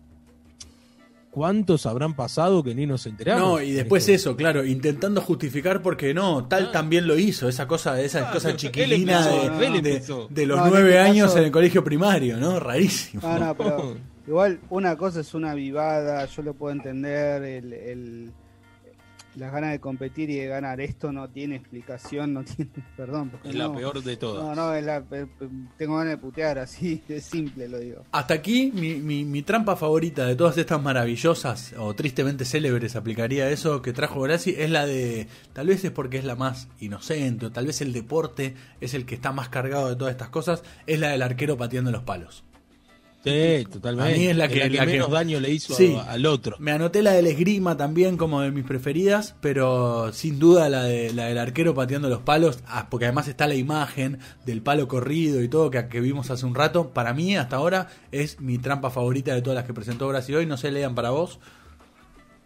cuántos 1.29 1.85
habrán 1.85 2.15
pasado 2.15 2.63
que 2.63 2.73
ni 2.73 2.87
nos 2.87 3.05
enteramos. 3.05 3.43
No, 3.47 3.61
y 3.61 3.71
después 3.71 4.03
Esto. 4.09 4.31
eso, 4.31 4.37
claro, 4.37 4.65
intentando 4.65 5.21
justificar 5.21 5.83
porque 5.83 6.13
no, 6.15 6.45
tal 6.47 6.67
Ah. 6.67 6.71
también 6.71 7.05
lo 7.05 7.17
hizo, 7.19 7.47
esa 7.47 7.67
cosa, 7.67 8.01
esa 8.01 8.29
Ah, 8.29 8.33
cosa 8.33 8.55
chiquilina 8.55 9.19
empezó, 9.45 10.27
de, 10.31 10.45
los 10.47 10.57
nueve 10.69 10.89
este 10.95 10.99
años 10.99 11.27
caso- 11.27 11.37
en 11.39 11.43
el 11.45 11.51
colegio 11.51 11.83
primario, 11.83 12.37
¿no? 12.37 12.59
Rarísimo. 12.59 13.21
No, 13.21 13.37
no, 13.39 13.55
pero 13.55 13.95
igual 14.27 14.59
una 14.69 14.95
cosa 14.97 15.21
es 15.21 15.33
una 15.33 15.53
vivada, 15.53 16.25
yo 16.25 16.41
lo 16.43 16.53
puedo 16.53 16.73
entender, 16.75 17.41
el, 17.43 17.73
el- 17.73 18.31
las 19.35 19.51
ganas 19.51 19.69
de 19.71 19.79
competir 19.79 20.31
y 20.31 20.37
de 20.37 20.47
ganar. 20.47 20.81
Esto 20.81 21.11
no 21.11 21.29
tiene 21.29 21.57
explicación, 21.57 22.33
no 22.33 22.43
tiene, 22.55 22.71
perdón. 22.95 23.29
porque 23.29 23.49
Es 23.49 23.53
la 23.55 23.65
no, 23.67 23.75
peor 23.75 24.01
de 24.03 24.17
todas. 24.17 24.43
No, 24.43 24.55
no, 24.55 24.73
es 24.73 24.83
la, 24.83 25.03
tengo 25.77 25.97
ganas 25.97 26.13
de 26.13 26.17
putear, 26.17 26.57
así 26.57 27.03
de 27.07 27.21
simple 27.21 27.67
lo 27.69 27.77
digo. 27.77 28.03
Hasta 28.11 28.33
aquí 28.33 28.71
mi, 28.73 28.95
mi, 28.95 29.25
mi 29.25 29.43
trampa 29.43 29.75
favorita 29.75 30.25
de 30.25 30.35
todas 30.35 30.57
estas 30.57 30.81
maravillosas 30.81 31.75
o 31.77 31.93
tristemente 31.93 32.45
célebres, 32.45 32.95
aplicaría 32.95 33.47
eso 33.51 33.83
que 33.83 33.93
trajo 33.93 34.21
Horaci, 34.21 34.55
es 34.57 34.71
la 34.71 34.87
de, 34.87 35.27
tal 35.53 35.67
vez 35.67 35.85
es 35.85 35.91
porque 35.91 36.17
es 36.17 36.25
la 36.25 36.35
más 36.35 36.67
inocente, 36.79 37.45
o 37.45 37.51
tal 37.51 37.67
vez 37.67 37.79
el 37.81 37.93
deporte 37.93 38.55
es 38.81 38.95
el 38.95 39.05
que 39.05 39.13
está 39.13 39.31
más 39.33 39.49
cargado 39.49 39.87
de 39.89 39.95
todas 39.97 40.13
estas 40.13 40.29
cosas, 40.29 40.63
es 40.87 40.99
la 40.99 41.09
del 41.09 41.21
arquero 41.21 41.57
pateando 41.57 41.91
los 41.91 42.01
palos. 42.01 42.43
Sí, 43.23 43.65
totalmente. 43.69 44.13
A 44.13 44.17
mí 44.17 44.27
es 44.27 44.38
la 44.38 44.47
que- 44.47 44.69
la 44.69 44.86
que- 44.86 44.91
menos 44.93 45.12
daño 45.12 45.39
le 45.41 45.49
hizo 45.51 45.75
a- 45.97 46.12
al 46.12 46.25
otro. 46.25 46.56
Me 46.60 46.71
anoté 46.71 47.01
la 47.01 47.12
del 47.12 47.27
esgrima 47.27 47.75
también 47.75 48.15
como 48.15 48.39
de 48.41 48.51
mis 48.51 48.63
preferidas, 48.63 49.36
pero 49.41 50.13
sin 50.13 50.39
duda 50.39 50.69
la, 50.69 50.84
de, 50.84 51.12
la 51.12 51.25
del 51.25 51.38
arquero 51.38 51.73
pateando 51.73 52.08
los 52.10 52.21
palos, 52.21 52.60
ah, 52.67 52.88
porque 52.89 53.06
además 53.06 53.27
está 53.27 53.45
la 53.47 53.56
imagen 53.56 54.19
del 54.45 54.62
palo 54.62 54.88
corrido 54.88 55.41
y 55.41 55.49
todo 55.49 55.69
que, 55.71 55.88
que 55.89 55.99
vimos 55.99 56.32
hace 56.32 56.45
un 56.45 56.56
rato. 56.56 56.91
Para 56.91 57.13
mí, 57.13 57.36
hasta 57.36 57.58
ahora, 57.58 57.89
es 58.13 58.39
mi 58.39 58.60
trampa 58.60 58.91
favorita 58.91 59.34
de 59.34 59.41
todas 59.41 59.58
las 59.58 59.65
que 59.65 59.73
presentó 59.73 60.08
Brasil 60.08 60.36
hoy. 60.36 60.45
No 60.45 60.56
sé, 60.56 60.71
lean 60.71 60.95
para 60.95 61.10
vos. 61.10 61.39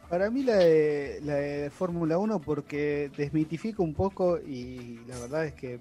Para 0.10 0.32
mí 0.32 0.42
la 0.44 0.56
de, 0.58 1.20
la 1.24 1.36
de 1.36 1.70
Fórmula 1.70 2.18
1 2.18 2.40
porque 2.42 3.12
desmitifica 3.16 3.84
un 3.84 3.94
poco 3.94 4.40
y 4.40 5.00
la 5.08 5.18
verdad 5.20 5.46
es 5.46 5.54
que, 5.54 5.80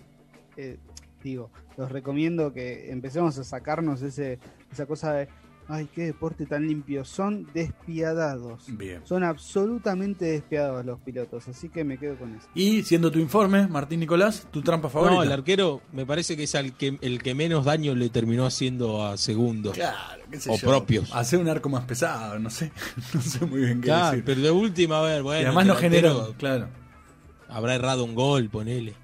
eh, 0.57 0.77
digo, 1.23 1.51
los 1.77 1.91
recomiendo 1.93 2.53
que 2.53 2.91
empecemos 2.91 3.39
a 3.39 3.45
sacarnos 3.45 4.03
ese, 4.03 4.39
esa 4.73 4.87
cosa 4.87 5.13
de, 5.13 5.29
ay, 5.69 5.89
qué 5.95 6.03
deporte 6.07 6.47
tan 6.47 6.67
limpio. 6.67 7.05
Son 7.05 7.47
despiadados. 7.55 8.65
Bien. 8.69 9.01
Son 9.05 9.23
absolutamente 9.25 10.25
despiadados 10.25 10.85
los 10.85 10.99
pilotos, 11.01 11.47
así 11.49 11.69
que 11.69 11.85
me 11.85 11.97
quedo 11.99 12.17
con 12.17 12.35
eso. 12.35 12.49
Y 12.55 12.83
siendo 12.83 13.11
tu 13.11 13.19
informe, 13.19 13.67
Martín 13.69 14.01
Nicolás, 14.01 14.47
tu 14.51 14.63
trampa 14.63 14.89
favorita. 14.89 15.17
No, 15.17 15.23
el 15.23 15.33
arquero 15.33 15.81
me 15.93 16.05
parece 16.07 16.37
que 16.37 16.45
es 16.45 16.55
el 16.55 16.73
que, 16.73 16.99
el 17.01 17.23
que 17.23 17.35
menos 17.35 17.65
daño 17.65 17.95
le 17.95 18.09
terminó 18.09 18.47
haciendo 18.47 19.05
a 19.07 19.17
segundo. 19.17 19.73
Claro, 19.73 20.23
qué 20.31 20.41
sé 20.41 20.51
O 20.51 20.57
yo. 20.57 20.69
propios. 20.69 21.15
Hacer 21.15 21.39
un 21.39 21.49
arco 21.49 21.69
más 21.69 21.85
pesado, 21.85 22.39
no 22.39 22.51
sé. 22.51 22.73
no 23.15 23.21
sé 23.21 23.45
muy 23.47 23.61
bien 23.61 23.81
qué 23.81 23.87
Claro, 23.87 24.11
decir. 24.11 24.25
pero 24.25 24.41
de 24.41 24.51
última, 24.51 24.99
a 24.99 25.03
ver, 25.03 25.23
bueno. 25.23 25.43
y 25.43 25.45
además 25.45 25.67
no 25.67 25.75
generó, 25.77 26.35
claro. 26.37 26.69
Habrá 27.49 27.75
errado 27.75 28.05
un 28.05 28.15
gol, 28.15 28.49
ponele. 28.49 28.95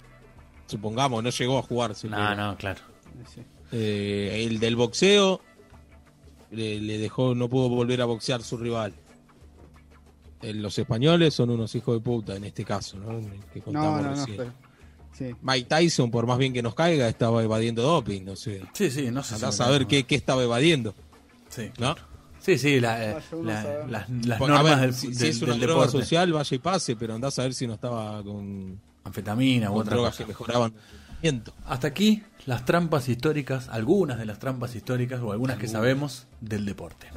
Supongamos, 0.66 1.22
no 1.22 1.30
llegó 1.30 1.58
a 1.58 1.62
jugarse. 1.62 2.08
No, 2.08 2.34
no, 2.34 2.56
claro. 2.56 2.80
Eh, 3.72 4.44
el 4.48 4.58
del 4.60 4.76
boxeo 4.76 5.40
le, 6.50 6.80
le 6.80 6.98
dejó, 6.98 7.34
no 7.34 7.48
pudo 7.48 7.68
volver 7.68 8.00
a 8.02 8.04
boxear 8.04 8.42
su 8.42 8.56
rival. 8.56 8.94
Eh, 10.42 10.52
los 10.54 10.78
españoles 10.78 11.34
son 11.34 11.50
unos 11.50 11.74
hijos 11.74 11.94
de 11.96 12.00
puta 12.00 12.36
en 12.36 12.44
este 12.44 12.64
caso, 12.64 12.98
¿no? 12.98 13.20
Que 13.52 13.58
No, 13.60 13.64
contamos 13.64 14.02
no, 14.02 14.16
no. 14.16 14.24
pero- 14.36 14.52
sí. 15.12 15.34
Mike 15.42 15.66
Tyson, 15.68 16.10
por 16.10 16.26
más 16.26 16.36
bien 16.38 16.52
que 16.52 16.62
nos 16.62 16.74
caiga, 16.74 17.08
estaba 17.08 17.42
evadiendo 17.42 17.82
doping, 17.82 18.22
no 18.22 18.36
sé. 18.36 18.62
Sí, 18.74 18.90
sí, 18.90 19.10
no 19.10 19.22
sé. 19.22 19.34
Andá 19.36 19.48
a 19.48 19.52
si 19.52 19.58
me 19.60 19.64
saber 19.64 19.86
qué, 19.86 20.04
qué 20.04 20.14
estaba 20.14 20.42
evadiendo, 20.42 20.94
Sí, 21.48 21.70
¿no? 21.78 21.96
sí, 22.38 22.58
sí, 22.58 22.80
la- 22.80 23.12
eh, 23.12 23.16
la- 23.42 23.86
las, 23.88 24.08
las 24.10 24.40
a 24.40 24.46
normas 24.46 24.64
ver, 24.64 24.78
del, 24.80 24.94
si, 24.94 25.06
del- 25.08 25.16
si 25.16 25.26
es 25.28 25.42
una 25.42 25.52
del 25.52 25.60
droga 25.62 25.86
deporte. 25.86 26.04
social, 26.04 26.32
vaya 26.32 26.54
y 26.54 26.58
pase, 26.58 26.96
pero 26.96 27.14
andá 27.14 27.28
a 27.28 27.30
saber 27.32 27.54
si 27.54 27.66
no 27.66 27.74
estaba 27.74 28.22
con, 28.22 28.78
Anfetamina 29.06 29.70
u 29.70 29.74
con 29.74 29.82
otra 29.82 29.94
drogas 29.94 30.12
cosa. 30.12 30.24
que 30.24 30.28
mejoraban. 30.28 30.74
Hasta 31.64 31.88
aquí 31.88 32.22
las 32.44 32.64
trampas 32.64 33.08
históricas, 33.08 33.68
algunas 33.68 34.18
de 34.18 34.26
las 34.26 34.38
trampas 34.38 34.76
históricas 34.76 35.20
o 35.22 35.32
algunas 35.32 35.58
que 35.58 35.66
sabemos 35.66 36.26
del 36.40 36.64
deporte. 36.64 37.08